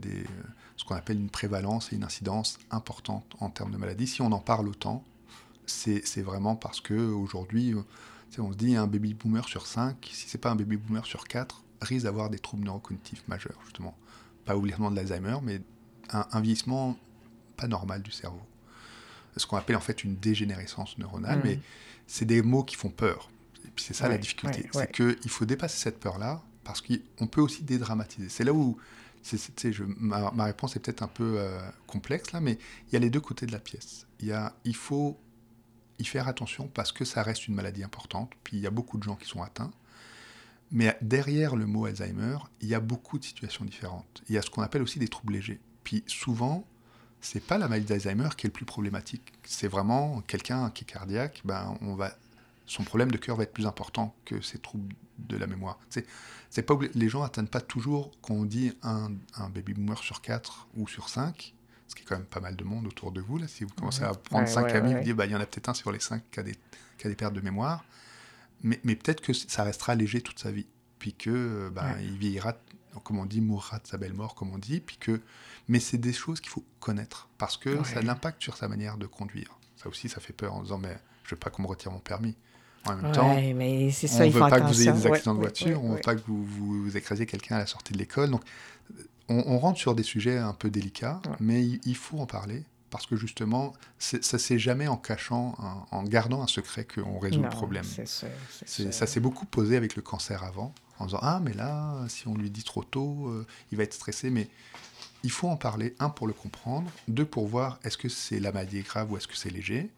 ce 0.76 0.84
qu'on 0.84 0.96
appelle 0.96 1.20
une 1.20 1.30
prévalence 1.30 1.94
et 1.94 1.96
une 1.96 2.04
incidence 2.04 2.60
importante 2.72 3.36
en 3.40 3.50
termes 3.50 3.72
de 3.72 3.78
maladies. 3.78 4.08
Si 4.08 4.22
on 4.22 4.32
en 4.32 4.40
parle 4.40 4.68
autant, 4.68 5.04
c'est 5.66 6.22
vraiment 6.22 6.56
parce 6.56 6.82
que 6.82 6.94
aujourd'hui, 6.94 7.74
euh, 7.74 7.82
on 8.40 8.52
se 8.52 8.58
dit 8.58 8.76
un 8.76 8.88
baby 8.88 9.14
boomer 9.14 9.48
sur 9.48 9.68
5, 9.68 10.10
si 10.12 10.28
c'est 10.30 10.38
pas 10.38 10.52
un 10.52 10.56
baby 10.56 10.78
boomer 10.78 11.06
sur 11.06 11.28
4, 11.28 11.64
risque 11.82 12.06
d'avoir 12.06 12.30
des 12.30 12.40
troubles 12.40 12.66
neurocognitifs 12.66 13.28
majeurs, 13.28 13.60
justement. 13.64 13.96
Pas 14.46 14.56
obligatoirement 14.56 14.92
de 14.92 14.96
l'Alzheimer, 14.96 15.38
mais 15.44 15.62
un, 16.10 16.42
vieillissement 16.42 16.98
pas 17.58 17.68
normal 17.68 18.02
du 18.02 18.12
cerveau. 18.12 18.42
Ce 19.36 19.46
qu'on 19.46 19.58
appelle 19.58 19.76
en 19.76 19.82
fait 19.82 20.04
une 20.04 20.16
dégénérescence 20.16 20.98
neuronale, 20.98 21.40
mmh. 21.40 21.42
mais 21.44 21.60
c'est 22.08 22.26
des 22.26 22.42
mots 22.42 22.64
qui 22.64 22.76
font 22.76 22.90
peur 22.90 23.30
puis 23.78 23.86
c'est 23.86 23.94
ça 23.94 24.10
la 24.10 24.18
difficulté. 24.18 24.68
c'est 24.74 24.92
qu'il 24.92 25.30
faut 25.30 25.46
dépasser 25.46 25.78
cette 25.78 26.00
peur-là 26.00 26.42
parce 26.68 26.82
qu'on 26.82 27.28
peut 27.28 27.40
aussi 27.40 27.64
dédramatiser. 27.64 28.28
C'est 28.28 28.44
là 28.44 28.52
où 28.52 28.78
ma, 29.98 30.44
réponse 30.44 30.76
est 30.76 30.80
peut-être 30.80 31.02
un 31.02 31.08
peu 31.08 31.36
euh, 31.38 31.60
complexe 31.88 32.34
là, 32.34 32.42
mais 32.42 32.60
il 32.88 32.94
y 32.94 32.96
a 32.98 33.00
les 33.00 33.10
deux 33.10 33.22
côtés 33.22 33.46
de 33.46 33.54
la 33.54 33.60
pièce. 33.60 34.06
Il, 34.20 34.38
il 34.66 34.76
faut 34.76 35.18
y 35.98 36.04
faire 36.04 36.28
attention 36.28 36.68
parce 36.68 36.92
que 36.92 37.06
ça 37.06 37.24
reste 37.24 37.48
une 37.48 37.56
maladie 37.56 37.84
importante, 37.84 38.32
puis 38.44 38.58
il 38.58 38.64
y 38.64 38.68
a 38.68 38.70
beaucoup 38.70 38.98
de 38.98 39.04
gens 39.04 39.16
qui 39.16 39.28
sont 39.28 39.42
atteints. 39.42 39.72
Mais 40.70 40.98
derrière 41.02 41.56
le 41.56 41.66
mot 41.66 41.86
Alzheimer, 41.86 42.38
il 42.60 42.68
y 42.68 42.76
a 42.76 42.82
beaucoup 42.82 43.18
de 43.18 43.24
situations 43.24 43.64
différentes. 43.64 44.22
Il 44.28 44.36
y 44.36 44.38
a 44.38 44.42
ce 44.42 44.50
qu'on 44.50 44.62
appelle 44.62 44.82
aussi 44.82 45.00
des 45.00 45.08
troubles 45.08 45.34
légers. 45.34 45.62
Puis 45.86 46.04
souvent, 46.06 46.68
c'est 47.22 47.40
pas 47.40 47.58
la 47.58 47.70
maladie 47.70 47.86
d'Alzheimer 47.86 48.28
qui 48.36 48.46
est 48.46 48.50
le 48.50 48.54
plus 48.54 48.66
problématique. 48.66 49.34
C'est 49.44 49.70
vraiment 49.70 50.20
quelqu'un 50.28 50.70
qui 50.72 50.84
est 50.84 50.88
cardiaque, 50.88 51.42
ben 51.46 51.78
on 51.80 51.96
va, 51.96 52.12
son 52.68 52.84
problème 52.84 53.12
de 53.12 53.18
cœur 53.18 53.36
va 53.36 53.44
être 53.44 53.54
plus 53.54 53.66
important 53.66 54.16
que 54.26 54.42
ses 54.42 54.60
troubles 54.60 54.94
de 55.18 55.38
la 55.38 55.48
mémoire. 55.48 55.80
C'est, 55.90 56.62
pas 56.62 56.78
les 56.94 57.10
gens 57.10 57.24
n'atteignent 57.24 57.48
pas 57.48 57.62
toujours 57.62 58.12
quand 58.22 58.34
on 58.34 58.46
dit 58.46 58.74
un, 58.84 59.12
un, 59.36 59.50
baby 59.50 59.74
boomer 59.74 59.98
sur 59.98 60.22
4 60.22 60.68
ou 60.76 60.88
sur 60.88 61.10
5, 61.10 61.54
ce 61.88 61.96
qui 61.96 62.04
est 62.04 62.06
quand 62.06 62.16
même 62.16 62.26
pas 62.26 62.40
mal 62.40 62.56
de 62.56 62.64
monde 62.64 62.86
autour 62.88 63.12
de 63.12 63.22
vous 63.22 63.38
là. 63.38 63.48
Si 63.48 63.64
vous 63.64 63.74
commencez 63.74 64.04
à 64.04 64.12
prendre 64.14 64.48
5 64.48 64.70
amis, 64.76 64.94
vous 64.94 65.04
dites 65.04 65.16
bah 65.16 65.26
il 65.26 65.32
y 65.32 65.36
en 65.36 65.40
a 65.40 65.46
peut-être 65.46 65.70
un 65.70 65.74
sur 65.74 65.92
les 65.92 66.00
5 66.00 66.24
qui 66.30 66.40
a 66.40 66.44
des, 66.44 66.56
qui 66.98 67.08
a 67.08 67.10
des 67.10 67.16
pertes 67.16 67.34
de 67.34 67.42
mémoire, 67.42 67.86
mais, 68.62 68.80
mais 68.84 68.96
peut-être 68.96 69.22
que 69.22 69.34
ça 69.34 69.64
restera 69.64 69.96
léger 69.96 70.22
toute 70.22 70.40
sa 70.40 70.52
vie, 70.52 70.68
puis 71.00 71.14
que 71.14 71.70
bah, 71.70 71.96
il 72.02 72.18
vieillira, 72.18 72.54
comme 73.04 73.20
on 73.20 73.26
dit, 73.26 73.42
mourra 73.42 73.80
de 73.80 73.88
sa 73.88 73.98
belle 73.98 74.14
mort, 74.14 74.36
comme 74.36 74.52
on 74.52 74.58
dit, 74.58 74.82
puis 74.82 74.98
que 74.98 75.22
mais 75.68 75.80
c'est 75.80 75.98
des 75.98 76.14
choses 76.14 76.40
qu'il 76.40 76.50
faut 76.50 76.64
connaître 76.80 77.30
parce 77.38 77.58
que 77.58 77.84
ça 77.84 78.00
a 78.00 78.02
l'impact 78.02 78.42
sur 78.42 78.56
sa 78.56 78.68
manière 78.68 78.98
de 78.98 79.06
conduire. 79.06 79.60
Ça 79.76 79.90
aussi, 79.90 80.10
ça 80.10 80.20
fait 80.20 80.34
peur 80.34 80.54
en 80.54 80.64
disant 80.64 80.78
mais 80.78 80.98
je 81.24 81.32
veux 81.32 81.40
pas 81.40 81.50
qu'on 81.50 81.62
me 81.62 81.68
retire 81.68 81.92
mon 81.92 82.00
permis. 82.00 82.36
En 82.88 82.96
même 82.96 83.12
temps, 83.12 83.36
mais 83.56 83.92
ça, 83.92 84.24
on 84.24 84.28
ne 84.28 84.32
veut 84.32 84.40
pas 84.40 84.60
que 84.60 84.68
vous 84.68 84.82
ayez 84.82 84.92
des 84.92 85.08
accidents 85.08 85.36
de 85.36 85.40
voiture, 85.40 85.84
on 85.84 85.90
ne 85.90 85.96
veut 85.96 86.02
pas 86.02 86.16
que 86.16 86.22
vous, 86.28 86.44
vous, 86.44 86.98
écrasiez 86.98 87.26
quelqu'un 87.26 87.56
à 87.56 87.60
la 87.60 87.68
sortie 87.68 87.94
de 87.94 87.98
l'école. 87.98 88.32
Donc, 88.32 88.42
on, 89.30 89.58
rentre 89.58 89.78
sur 89.78 89.94
des 89.94 90.04
sujets 90.04 90.38
un 90.38 90.54
peu 90.54 90.70
délicats, 90.70 91.22
mais 91.40 91.64
il, 91.64 91.96
faut 91.96 92.20
en 92.20 92.26
parler 92.26 92.64
parce 92.90 93.06
que 93.06 93.18
justement, 93.18 93.74
ça 94.00 94.40
c'est 94.40 94.60
jamais 94.60 94.88
en 94.88 94.98
cachant, 94.98 95.56
en, 95.92 96.04
gardant 96.04 96.42
un 96.42 96.48
secret 96.48 96.86
qu'on 96.86 97.20
résout 97.20 97.42
le 97.42 97.50
problème. 97.50 97.86
ça 98.66 99.08
s'est 99.08 99.20
beaucoup 99.20 99.46
posé 99.46 99.76
avec 99.76 99.96
le 99.96 100.02
cancer 100.02 100.44
avant, 100.44 100.74
en 101.00 101.06
disant 101.06 101.20
ah 101.22 101.42
mais 101.44 101.54
là, 101.54 102.06
si 102.08 102.28
on 102.28 102.36
lui 102.36 102.50
dit 102.50 102.64
trop 102.64 102.84
tôt, 102.84 103.28
euh, 103.28 103.46
il 103.72 103.78
va 103.78 103.84
être 103.84 103.94
stressé. 103.94 104.30
Mais 104.30 104.48
il 105.24 105.32
faut 105.32 105.50
en 105.50 105.58
parler, 105.58 105.96
un 106.00 106.10
pour 106.10 106.28
le 106.28 106.34
comprendre, 106.34 106.90
deux 107.08 107.26
pour 107.26 107.48
voir 107.48 107.80
est-ce 107.84 107.98
que 107.98 108.10
c'est 108.10 108.40
la 108.40 108.52
maladie 108.52 108.82
grave 108.82 109.12
ou 109.12 109.18
est-ce 109.18 109.28
que 109.28 109.36
c'est 109.36 109.50
léger. 109.50 109.90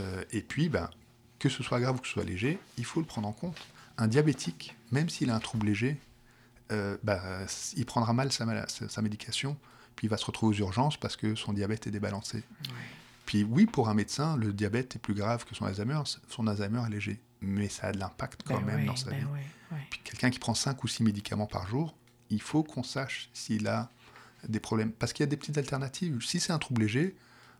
Euh, 0.00 0.24
et 0.32 0.40
puis, 0.40 0.68
ben, 0.68 0.88
que 1.42 1.48
ce 1.48 1.64
soit 1.64 1.80
grave 1.80 1.96
ou 1.96 1.98
que 1.98 2.06
ce 2.06 2.12
soit 2.12 2.24
léger, 2.24 2.60
il 2.78 2.84
faut 2.84 3.00
le 3.00 3.06
prendre 3.06 3.26
en 3.26 3.32
compte. 3.32 3.56
Un 3.98 4.06
diabétique, 4.06 4.76
même 4.92 5.08
s'il 5.08 5.28
a 5.28 5.34
un 5.34 5.40
trouble 5.40 5.66
léger, 5.66 5.98
euh, 6.70 6.96
ben, 7.02 7.20
il 7.76 7.84
prendra 7.84 8.12
mal 8.12 8.30
sa, 8.30 8.46
sa, 8.68 9.02
médication, 9.02 9.56
puis 9.96 10.06
il 10.06 10.10
va 10.10 10.16
se 10.16 10.24
retrouver 10.24 10.54
aux 10.56 10.60
urgences 10.60 10.96
parce 10.96 11.16
que 11.16 11.34
son 11.34 11.52
diabète 11.52 11.88
est 11.88 11.90
débalancé. 11.90 12.44
Puis 13.26 13.42
oui, 13.42 13.66
pour 13.66 13.88
un 13.88 13.94
médecin, 13.94 14.36
le 14.36 14.52
diabète 14.52 14.94
est 14.94 15.00
plus 15.00 15.14
grave 15.14 15.44
que 15.44 15.56
son 15.56 15.64
Alzheimer, 15.64 16.00
son 16.28 16.46
Alzheimer 16.46 16.82
est 16.86 16.90
léger, 16.90 17.20
mais 17.40 17.68
ça 17.68 17.88
a 17.88 17.92
de 17.92 17.98
l'impact 17.98 18.42
quand 18.44 18.60
ben 18.60 18.76
même 18.76 18.86
dans 18.86 18.94
sa 18.94 19.10
ben 19.10 19.18
vie. 19.18 19.78
Puis 19.90 20.00
quelqu'un 20.04 20.30
qui 20.30 20.38
prend 20.38 20.54
5 20.54 20.84
ou 20.84 20.86
6 20.86 21.02
médicaments 21.02 21.48
par 21.48 21.66
jour, 21.66 21.92
il 22.30 22.40
faut 22.40 22.62
qu'on 22.62 22.84
sache 22.84 23.30
s'il 23.34 23.66
a 23.66 23.90
des 24.48 24.60
problèmes. 24.60 24.92
Parce 24.92 25.12
qu'il 25.12 25.24
y 25.24 25.26
a 25.26 25.30
des 25.30 25.36
petites 25.36 25.58
alternatives. 25.58 26.22
Si 26.22 26.38
c'est 26.38 26.52
un 26.52 26.58
trouble 26.58 26.82
léger, 26.82 27.16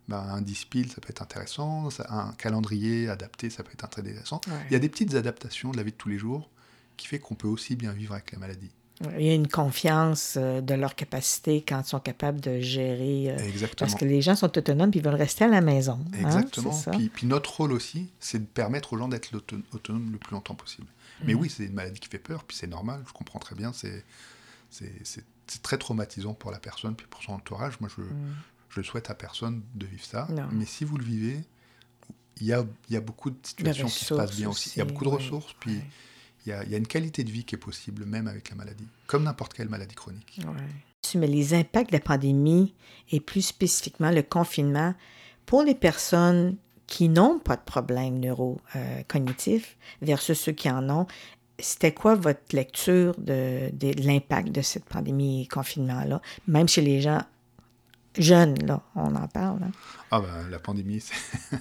ben, 0.08 0.18
un 0.18 0.40
dispil, 0.40 0.90
ça 0.90 1.00
peut 1.00 1.10
être 1.10 1.22
intéressant. 1.22 1.88
Un 2.08 2.32
calendrier 2.32 3.08
adapté, 3.08 3.50
ça 3.50 3.62
peut 3.62 3.72
être 3.72 3.84
intéressant. 3.84 4.40
Il 4.68 4.72
y 4.72 4.76
a 4.76 4.78
des 4.78 4.88
petites 4.88 5.14
adaptations 5.14 5.70
de 5.70 5.76
la 5.76 5.82
vie 5.82 5.92
de 5.92 5.96
tous 5.96 6.08
les 6.08 6.18
jours 6.18 6.48
qui 6.96 7.06
fait 7.06 7.18
qu'on 7.18 7.34
peut 7.34 7.48
aussi 7.48 7.76
bien 7.76 7.92
vivre 7.92 8.12
avec 8.12 8.32
la 8.32 8.38
maladie. 8.38 8.70
Il 9.18 9.26
y 9.26 9.30
a 9.30 9.34
une 9.34 9.48
confiance 9.48 10.34
euh, 10.36 10.60
de 10.60 10.74
leur 10.74 10.94
capacité 10.94 11.64
quand 11.66 11.80
ils 11.80 11.88
sont 11.88 11.98
capables 11.98 12.40
de 12.40 12.60
gérer. 12.60 13.30
Euh, 13.30 13.38
Exactement. 13.38 13.88
Parce 13.88 13.98
que 13.98 14.04
les 14.04 14.22
gens 14.22 14.36
sont 14.36 14.56
autonomes 14.56 14.92
ils 14.94 15.02
veulent 15.02 15.14
rester 15.14 15.44
à 15.44 15.48
la 15.48 15.60
maison. 15.60 15.98
Hein, 16.12 16.18
Exactement. 16.20 16.78
puis, 16.92 17.08
puis, 17.08 17.26
notre 17.26 17.56
rôle 17.56 17.72
aussi, 17.72 18.10
c'est 18.20 18.38
de 18.38 18.46
permettre 18.46 18.92
aux 18.92 18.98
gens 18.98 19.08
d'être 19.08 19.34
autonomes 19.72 20.12
le 20.12 20.18
plus 20.18 20.34
longtemps 20.34 20.54
possible. 20.54 20.86
Mais 21.24 21.34
mm. 21.34 21.40
oui, 21.40 21.50
c'est 21.50 21.64
une 21.64 21.74
maladie 21.74 21.98
qui 21.98 22.08
fait 22.08 22.18
peur, 22.18 22.44
puis 22.44 22.56
c'est 22.56 22.66
normal, 22.66 23.02
je 23.06 23.12
comprends 23.12 23.38
très 23.38 23.56
bien. 23.56 23.72
C'est 23.72 24.04
c'est 24.70 25.62
très 25.62 25.76
traumatisant 25.76 26.32
pour 26.32 26.50
la 26.50 26.58
personne, 26.58 26.94
puis 26.94 27.06
pour 27.10 27.22
son 27.22 27.32
entourage. 27.32 27.78
Moi, 27.80 27.90
je, 27.94 28.02
mm. 28.02 28.34
Je 28.74 28.82
souhaite 28.82 29.10
à 29.10 29.14
personne 29.14 29.62
de 29.74 29.86
vivre 29.86 30.04
ça. 30.04 30.26
Mais 30.52 30.64
si 30.64 30.84
vous 30.84 30.96
le 30.96 31.04
vivez, 31.04 31.40
il 32.40 32.46
y 32.46 32.52
a, 32.52 32.64
y 32.90 32.96
a, 32.96 33.00
beaucoup 33.00 33.30
de 33.30 33.36
situations 33.42 33.86
qui 33.86 34.04
se 34.04 34.14
passent 34.14 34.36
bien 34.36 34.48
aussi. 34.48 34.72
Il 34.74 34.78
y 34.78 34.82
a 34.82 34.84
beaucoup 34.84 35.04
de 35.04 35.10
ressources, 35.10 35.54
puis 35.60 35.80
il 36.46 36.50
y, 36.50 36.52
a, 36.52 36.64
y, 36.64 36.74
a, 36.74 36.78
une 36.78 36.86
qualité 36.86 37.24
de 37.24 37.30
vie 37.30 37.44
qui 37.44 37.54
est 37.54 37.58
possible, 37.58 38.04
même 38.04 38.26
avec 38.26 38.50
la 38.50 38.56
maladie, 38.56 38.88
comme 39.06 39.24
n'importe 39.24 39.54
quelle 39.54 39.68
maladie 39.68 39.94
chronique. 39.94 40.40
Mais 41.14 41.26
les 41.26 41.52
impacts 41.52 41.90
de 41.90 41.96
la 41.96 42.00
pandémie, 42.00 42.74
et 43.10 43.20
plus 43.20 43.42
spécifiquement 43.42 44.10
le 44.10 44.22
confinement, 44.22 44.94
pour 45.44 45.62
les 45.62 45.74
personnes 45.74 46.56
qui 46.86 47.08
n'ont 47.08 47.38
pas 47.38 47.56
de 47.56 47.62
problème 47.62 48.18
neurocognitif 48.18 49.76
versus 50.00 50.38
ceux 50.38 50.52
qui 50.52 50.70
en 50.70 50.88
ont, 50.90 51.06
c'était 51.58 51.92
quoi 51.92 52.14
votre 52.14 52.54
lecture 52.54 53.14
de, 53.18 53.70
l'impact 54.02 54.48
de 54.48 54.62
cette 54.62 54.84
pandémie 54.84 55.46
confinement-là, 55.48 56.20
même 56.46 56.68
chez 56.68 56.82
les 56.82 57.00
gens 57.00 57.22
jeunes, 58.16 58.54
là, 58.66 58.82
on 58.94 59.14
en 59.14 59.28
parle. 59.28 59.62
Hein? 59.62 59.72
Ah 60.10 60.20
ben, 60.20 60.48
la 60.50 60.58
pandémie, 60.58 61.02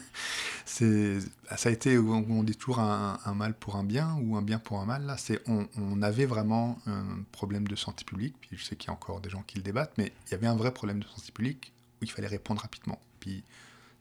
c'est, 0.66 1.20
ça 1.56 1.70
a 1.70 1.72
été, 1.72 1.98
on 1.98 2.44
dit 2.44 2.56
toujours 2.56 2.80
un, 2.80 3.34
mal 3.34 3.54
pour 3.54 3.76
un 3.76 3.84
bien 3.84 4.18
ou 4.22 4.36
un 4.36 4.42
bien 4.42 4.60
pour 4.60 4.80
un 4.80 4.86
mal. 4.86 5.06
Là, 5.06 5.18
c'est, 5.18 5.42
on, 5.48 6.02
avait 6.02 6.26
vraiment 6.26 6.80
un 6.88 7.24
problème 7.32 7.68
de 7.68 7.76
santé 7.76 8.04
publique, 8.04 8.36
puis 8.42 8.58
je 8.58 8.64
sais 8.64 8.76
qu'il 8.76 8.88
y 8.88 8.92
a 8.92 8.94
encore 8.94 9.22
des 9.22 9.30
gens 9.30 9.44
qui 9.46 9.58
le 9.58 9.64
débattent, 9.64 9.94
mais 9.98 10.12
il 10.28 10.32
y 10.32 10.34
avait 10.34 10.48
un 10.48 10.56
vrai 10.56 10.74
problème 10.74 11.00
de 11.00 11.08
santé 11.08 11.32
publique 11.32 11.72
où 12.02 12.06
il 12.06 12.12
fallait 12.12 12.28
répondre 12.28 12.62
rapidement. 12.62 13.00
Puis 13.20 13.44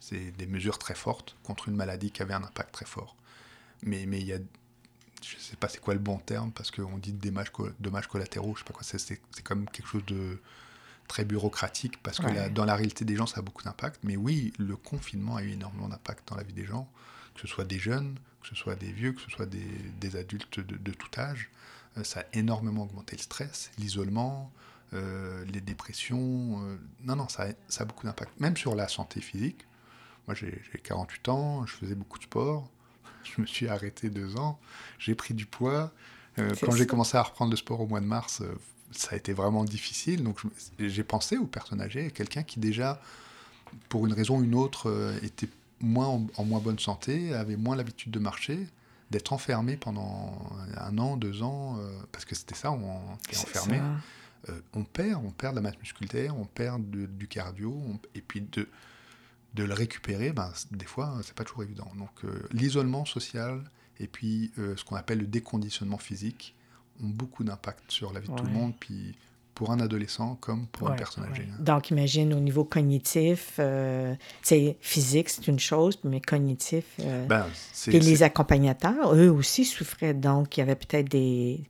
c'est 0.01 0.31
des 0.37 0.47
mesures 0.47 0.79
très 0.79 0.95
fortes 0.95 1.37
contre 1.43 1.69
une 1.69 1.77
maladie 1.77 2.11
qui 2.11 2.23
avait 2.23 2.35
un 2.35 2.43
impact 2.43 2.73
très 2.73 2.87
fort. 2.87 3.17
Mais, 3.83 4.07
mais 4.07 4.21
il 4.21 4.27
y 4.27 4.33
a 4.33 4.39
je 5.23 5.37
sais 5.39 5.57
pas 5.57 5.69
c'est 5.69 5.81
quoi 5.81 5.95
le 5.95 6.01
bon 6.01 6.19
terme, 6.19 6.51
parce 6.53 6.71
qu'on 6.71 6.99
dit 6.99 7.13
dommages, 7.13 7.53
dommages 7.79 8.07
collatéraux, 8.09 8.55
je 8.55 8.61
sais 8.61 8.65
pas 8.65 8.73
quoi, 8.73 8.83
c'est 8.83 9.43
comme 9.43 9.69
quelque 9.69 9.87
chose 9.87 10.05
de 10.07 10.39
très 11.11 11.25
bureaucratique, 11.25 12.01
parce 12.05 12.19
que 12.19 12.49
dans 12.51 12.65
la 12.65 12.77
réalité 12.77 13.05
des 13.05 13.17
gens, 13.17 13.27
ça 13.27 13.41
a 13.41 13.43
beaucoup 13.43 13.65
d'impact. 13.65 13.99
Mais 14.05 14.17
oui, 14.17 14.53
le 14.59 14.77
confinement 14.77 15.35
a 15.35 15.43
eu 15.43 15.51
énormément 15.51 15.89
d'impact 15.89 16.29
dans 16.29 16.37
la 16.37 16.45
vie 16.45 16.53
des 16.53 16.65
gens, 16.65 16.89
que 17.35 17.41
ce 17.41 17.49
soit 17.49 17.65
des 17.65 17.81
jeunes, 17.81 18.15
que 18.41 18.47
ce 18.47 18.55
soit 18.55 18.77
des 18.77 18.93
vieux, 18.93 19.13
que 19.13 19.21
ce 19.21 19.29
soit 19.29 19.47
des, 19.47 19.67
des 20.01 20.15
adultes 20.15 20.61
de, 20.61 20.77
de, 20.77 20.93
tout 20.93 21.11
âge. 21.19 21.51
Euh, 21.99 22.05
ça 22.05 22.21
a 22.21 22.25
énormément 22.33 22.85
augmenté 22.85 23.17
le 23.17 23.23
stress, 23.23 23.73
l'isolement, 23.77 24.53
euh, 24.95 25.45
les 25.47 25.61
dépressions. 25.61 26.63
Euh, 26.65 26.77
non, 27.03 27.17
non, 27.17 27.29
ça 27.29 27.43
a, 27.43 27.49
ça 27.67 27.83
a 27.83 27.87
beaucoup 27.87 28.07
d'impact. 28.07 28.39
Même 28.39 28.57
sur 28.57 28.77
la 28.77 28.87
santé 28.87 29.21
physique. 29.21 29.67
Moi, 30.29 30.37
j'ai 30.37 30.63
48 30.85 31.29
ans, 31.29 31.67
je 31.67 31.73
faisais 31.75 31.97
beaucoup 31.97 32.19
de 32.19 32.25
sport 32.25 32.71
je 33.25 33.41
me 33.41 33.47
suis 33.47 33.69
arrêté 33.69 34.11
deux 34.11 34.37
ans, 34.37 34.59
j'ai 34.99 35.15
pris 35.15 35.35
du 35.35 35.45
poids. 35.45 35.93
Quand 36.37 36.71
j'ai 36.71 36.87
commencé 36.87 37.19
à 37.19 37.23
reprendre 37.23 37.51
le 37.51 37.57
sport 37.57 37.81
au 37.83 37.87
mois 37.87 38.01
de 38.01 38.07
mars, 38.07 38.43
ça 38.93 39.11
a 39.13 39.17
été 39.17 39.33
vraiment 39.33 39.65
difficile. 39.65 40.23
Donc 40.23 40.41
j'ai 40.79 41.05
pensé 41.05 41.37
aux 41.37 41.47
personnes 41.47 41.81
âgées, 41.81 42.11
quelqu'un 42.11 42.43
qui 42.43 42.61
déjà, 42.61 43.01
pour 43.89 44.07
une 44.07 44.13
raison 44.13 44.39
ou 44.39 44.45
une 44.45 44.55
autre, 44.55 44.89
euh, 44.89 45.19
était 45.23 45.49
moins 45.81 46.21
en, 46.37 46.45
moins 46.45 46.61
bonne 46.61 46.79
santé, 46.79 47.35
avait 47.35 47.57
moins 47.57 47.77
l'habitude 47.77 48.11
de 48.13 48.19
marcher, 48.19 48.67
d'être 49.11 49.33
enfermé 49.33 49.77
pendant 49.77 50.39
un 50.77 50.99
an, 50.99 51.17
deux 51.17 51.43
ans, 51.43 51.79
parce 52.13 52.27
que 52.27 52.35
c'était 52.35 52.55
ça, 52.55 52.71
on 52.71 53.01
est 53.33 53.39
enfermé. 53.39 53.81
on 54.75 54.85
perd, 54.85 55.25
on 55.25 55.31
perd 55.31 55.55
de 55.55 55.57
la 55.57 55.63
masse 55.63 55.79
musculaire, 55.79 56.37
on 56.39 56.45
perd 56.45 56.83
du 56.91 57.27
cardio, 57.27 57.83
et 58.15 58.21
puis 58.21 58.43
de 58.43 58.69
de 59.55 59.65
le 59.65 59.75
récupérer, 59.75 60.33
ben, 60.33 60.53
des 60.71 60.87
fois, 60.87 61.19
c'est 61.23 61.35
pas 61.35 61.45
toujours 61.45 61.63
évident. 61.63 61.91
Donc, 61.97 62.11
euh, 62.25 62.43
l'isolement 62.53 63.05
social 63.05 63.63
et 63.99 64.07
puis 64.07 64.53
euh, 64.59 64.77
ce 64.77 64.85
qu'on 64.85 64.97
appelle 64.97 65.19
le 65.19 65.27
déconditionnement 65.27 65.99
physique 65.99 66.55
ont 67.03 67.09
beaucoup 67.09 67.45
d'impact 67.45 67.91
sur 67.91 68.13
la 68.13 68.21
vie 68.21 68.29
de 68.29 68.35
tout 68.35 68.45
le 68.45 68.51
monde, 68.51 68.73
puis 68.79 69.15
pour 69.55 69.73
un 69.73 69.81
adolescent 69.81 70.37
comme 70.41 70.67
pour 70.69 70.89
une 70.89 70.97
personne 70.97 71.25
âgée. 71.25 71.47
Hein. 71.51 71.63
Donc, 71.63 71.91
imagine 71.91 72.33
au 72.33 72.41
niveau 72.41 72.65
cognitif, 72.65 73.57
euh, 73.59 74.15
c'est 74.43 74.79
physique, 74.81 75.29
c'est 75.29 75.49
une 75.49 75.59
chose, 75.59 75.99
mais 76.05 76.21
cognitif. 76.21 76.85
Ben, 77.29 77.47
et 77.87 78.01
les 78.01 78.23
accompagnateurs, 78.23 79.15
eux 79.15 79.29
aussi 79.29 79.65
souffraient. 79.65 80.15
Donc, 80.15 80.57
il 80.57 80.61
y 80.61 80.63
avait 80.63 80.77
peut-être 80.77 81.11
des, 81.11 81.61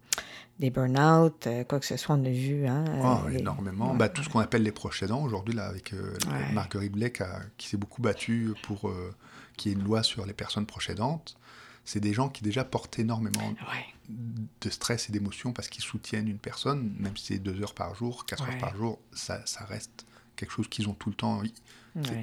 des 0.61 0.71
burn-out, 0.71 1.47
euh, 1.47 1.65
quoi 1.65 1.81
que 1.81 1.87
ce 1.87 1.97
soit, 1.97 2.15
on 2.15 2.25
a 2.25 2.31
vu. 2.31 2.67
Hein, 2.67 2.85
oh, 3.03 3.29
énormément. 3.31 3.95
Bah, 3.95 4.09
tout 4.09 4.23
ce 4.23 4.29
qu'on 4.29 4.41
appelle 4.41 4.63
les 4.63 4.73
proches 4.73 5.03
aidants, 5.03 5.23
aujourd'hui, 5.23 5.55
là, 5.55 5.67
avec 5.67 5.95
euh, 5.95 6.17
Marguerite 6.53 6.93
Blais, 6.93 7.13
qui 7.57 7.69
s'est 7.69 7.79
beaucoup 7.79 8.03
battue 8.03 8.53
pour 8.63 8.89
euh, 8.89 9.15
qu'il 9.57 9.73
y 9.73 9.75
ait 9.75 9.79
une 9.79 9.85
loi 9.85 10.03
sur 10.03 10.27
les 10.27 10.35
personnes 10.35 10.67
proches 10.67 10.91
aidantes. 10.91 11.37
C'est 11.85 12.01
des 12.01 12.13
gens 12.13 12.29
qui 12.29 12.43
déjà 12.43 12.65
portent 12.65 12.99
énormément 12.99 13.55
de 14.09 14.71
stress 14.71 15.09
et 15.09 15.13
d'émotions 15.13 15.53
parce 15.53 15.69
qu'ils 15.69 15.85
soutiennent 15.85 16.29
une 16.29 16.39
personne, 16.39 16.95
même 16.99 17.17
si 17.17 17.27
c'est 17.27 17.39
deux 17.39 17.61
heures 17.63 17.75
par 17.75 17.95
jour, 17.95 18.27
quatre 18.27 18.49
heures 18.49 18.59
par 18.59 18.77
jour, 18.77 18.99
ça, 19.13 19.45
ça 19.47 19.65
reste 19.65 20.07
quelque 20.37 20.53
chose 20.53 20.69
qu'ils 20.69 20.89
ont 20.89 20.95
tout 20.95 21.11
le 21.11 21.17
temps. 21.17 21.43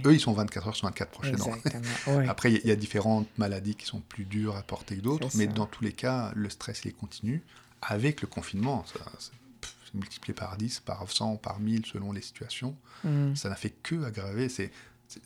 Eux, 0.06 0.14
ils 0.14 0.20
sont 0.20 0.34
24 0.34 0.68
heures 0.68 0.76
sur 0.76 0.88
24 0.88 1.12
prochaines. 1.12 1.38
Après, 2.30 2.52
il 2.52 2.66
y, 2.66 2.72
a 2.72 2.76
différentes 2.76 3.28
maladies 3.38 3.76
qui 3.76 3.86
sont 3.86 4.02
plus 4.02 4.26
dures 4.26 4.56
à 4.56 4.64
porter 4.64 4.98
que 4.98 5.02
d'autres, 5.02 5.30
mais 5.36 5.48
dans 5.48 5.66
tous 5.66 5.84
les 5.84 5.94
cas, 5.94 6.32
le 6.36 6.50
stress, 6.50 6.82
il 6.86 6.90
est 6.90 6.98
continu. 6.98 7.44
Avec 7.82 8.22
le 8.22 8.28
confinement, 8.28 8.86
ça, 8.88 9.00
c'est 9.20 9.94
multiplié 9.94 10.34
par 10.34 10.58
10, 10.58 10.80
par 10.82 11.10
100, 11.10 11.38
par 11.38 11.60
1000 11.60 11.86
selon 11.86 12.12
les 12.12 12.22
situations. 12.22 12.76
Mm. 13.04 13.36
Ça 13.36 13.50
n'a 13.50 13.56
fait 13.56 13.70
que 13.70 14.04
aggraver. 14.04 14.50
C'est 14.50 14.72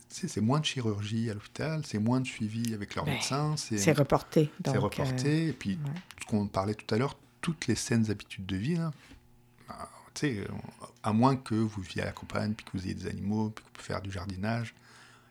c'est 0.09 0.41
moins 0.41 0.59
de 0.59 0.65
chirurgie 0.65 1.29
à 1.29 1.33
l'hôpital, 1.33 1.81
c'est 1.85 1.99
moins 1.99 2.19
de 2.19 2.27
suivi 2.27 2.73
avec 2.73 2.95
leurs 2.95 3.05
médecins. 3.05 3.55
C'est 3.57 3.91
reporté. 3.93 4.49
C'est 4.63 4.77
reporté. 4.77 5.47
Euh, 5.47 5.49
et 5.49 5.53
puis, 5.53 5.79
ce 6.21 6.25
qu'on 6.25 6.47
parlait 6.47 6.75
tout 6.75 6.93
à 6.93 6.97
l'heure, 6.97 7.17
toutes 7.41 7.67
les 7.67 7.75
saines 7.75 8.09
habitudes 8.11 8.45
de 8.45 8.55
vie, 8.55 8.75
là, 8.75 8.91
bah, 9.67 9.89
à 11.03 11.13
moins 11.13 11.35
que 11.35 11.55
vous 11.55 11.81
viviez 11.81 12.03
à 12.03 12.05
la 12.05 12.11
campagne, 12.11 12.53
puis 12.53 12.65
que 12.65 12.71
vous 12.77 12.85
ayez 12.85 12.93
des 12.93 13.07
animaux, 13.07 13.49
puis 13.49 13.63
que 13.63 13.67
vous 13.67 13.73
pouvez 13.73 13.87
faire 13.87 14.01
du 14.01 14.11
jardinage, 14.11 14.75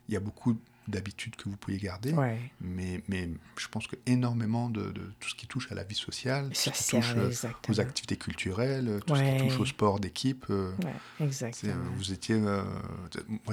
il 0.08 0.14
y 0.14 0.16
a 0.16 0.20
beaucoup 0.20 0.58
d'habitudes 0.88 1.36
que 1.36 1.48
vous 1.48 1.56
pouvez 1.56 1.78
garder. 1.78 2.14
Mais, 2.60 3.02
mais 3.08 3.28
je 3.56 3.68
pense 3.68 3.86
que 3.86 3.96
énormément 4.06 4.70
de, 4.70 4.92
tout 5.20 5.28
ce 5.28 5.34
qui 5.34 5.46
touche 5.46 5.70
à 5.70 5.74
la 5.74 5.84
vie 5.84 5.94
sociale, 5.94 6.48
tout 6.48 6.54
ce 6.54 6.70
qui 6.70 6.90
touche 6.90 7.14
euh, 7.16 7.30
aux 7.68 7.80
activités 7.80 8.16
culturelles, 8.16 9.00
tout 9.06 9.16
ce 9.16 9.22
qui 9.22 9.46
touche 9.46 9.60
au 9.60 9.66
sport 9.66 10.00
d'équipe. 10.00 10.46
Euh, 10.50 10.72
exactement. 11.20 11.72
Euh, 11.72 11.88
vous 11.96 12.12
étiez. 12.12 12.36
moi, 12.36 12.64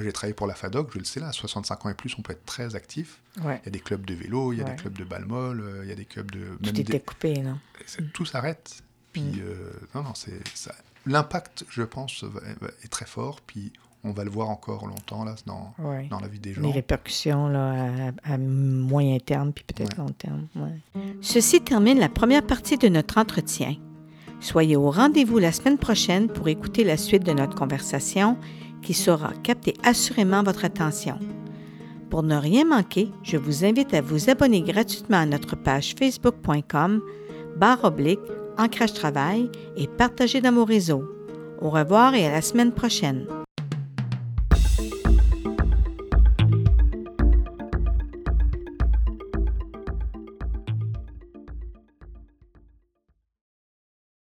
j'ai 0.02 0.12
travaillé 0.12 0.34
pour 0.34 0.46
la 0.46 0.54
FADOC, 0.54 0.92
je 0.92 0.98
le 0.98 1.04
sais 1.04 1.20
là, 1.20 1.28
à 1.28 1.32
65 1.32 1.86
ans 1.86 1.88
et 1.90 1.94
plus, 1.94 2.14
on 2.18 2.22
peut 2.22 2.32
être 2.32 2.44
très 2.44 2.74
actif. 2.74 3.20
Il 3.36 3.44
y 3.44 3.48
a 3.48 3.70
des 3.70 3.80
clubs 3.80 4.04
de 4.04 4.14
vélo, 4.14 4.52
il 4.52 4.58
y 4.58 4.62
a 4.62 4.64
des 4.64 4.76
clubs 4.76 4.96
de 4.96 5.04
balle 5.04 5.24
molle, 5.24 5.82
il 5.82 5.88
y 5.88 5.92
a 5.92 5.96
des 5.96 6.04
clubs 6.04 6.30
de. 6.30 6.58
Tout 6.62 6.80
était 6.80 7.00
coupé, 7.00 7.38
non 7.38 7.58
Tout 8.12 8.26
s'arrête. 8.26 8.82
Puis, 9.12 9.22
mm. 9.22 9.42
non, 9.94 10.02
non, 10.02 10.14
c'est. 10.14 10.40
L'impact, 11.06 11.64
je 11.70 11.82
pense, 11.82 12.24
est 12.82 12.88
très 12.88 13.06
fort. 13.06 13.40
Puis, 13.40 13.72
on 14.04 14.12
va 14.12 14.24
le 14.24 14.30
voir 14.30 14.48
encore 14.48 14.86
longtemps 14.86 15.24
là, 15.24 15.34
dans, 15.46 15.74
dans 16.08 16.20
la 16.20 16.28
vie 16.28 16.38
des 16.38 16.52
gens. 16.52 16.62
Les 16.62 16.70
répercussions 16.70 17.48
là, 17.48 18.12
à, 18.24 18.38
moyen 18.38 19.18
terme, 19.18 19.52
puis 19.52 19.64
peut-être 19.64 19.96
long 19.96 20.10
terme. 20.10 20.46
Ceci 21.20 21.60
termine 21.60 21.98
la 21.98 22.08
première 22.08 22.46
partie 22.46 22.78
de 22.78 22.88
notre 22.88 23.18
entretien. 23.18 23.74
Soyez 24.40 24.76
au 24.76 24.90
rendez-vous 24.90 25.38
la 25.38 25.50
semaine 25.50 25.78
prochaine 25.78 26.28
pour 26.28 26.48
écouter 26.48 26.84
la 26.84 26.96
suite 26.96 27.24
de 27.24 27.32
notre 27.32 27.56
conversation 27.56 28.36
qui 28.82 28.94
saura 28.94 29.32
capter 29.42 29.74
assurément 29.82 30.44
votre 30.44 30.64
attention. 30.64 31.18
Pour 32.08 32.22
ne 32.22 32.36
rien 32.36 32.64
manquer, 32.64 33.10
je 33.22 33.36
vous 33.36 33.64
invite 33.64 33.92
à 33.92 34.00
vous 34.00 34.30
abonner 34.30 34.62
gratuitement 34.62 35.18
à 35.18 35.26
notre 35.26 35.56
page 35.56 35.94
facebook.com 35.98 37.02
barre 37.56 37.84
oblique 37.84 38.20
ancrage 38.56 38.92
travail 38.92 39.50
et 39.76 39.86
partager 39.86 40.40
dans 40.40 40.52
vos 40.52 40.64
réseaux. 40.64 41.04
Au 41.60 41.70
revoir 41.70 42.14
et 42.14 42.26
à 42.26 42.32
la 42.32 42.42
semaine 42.42 42.72
prochaine. 42.72 43.26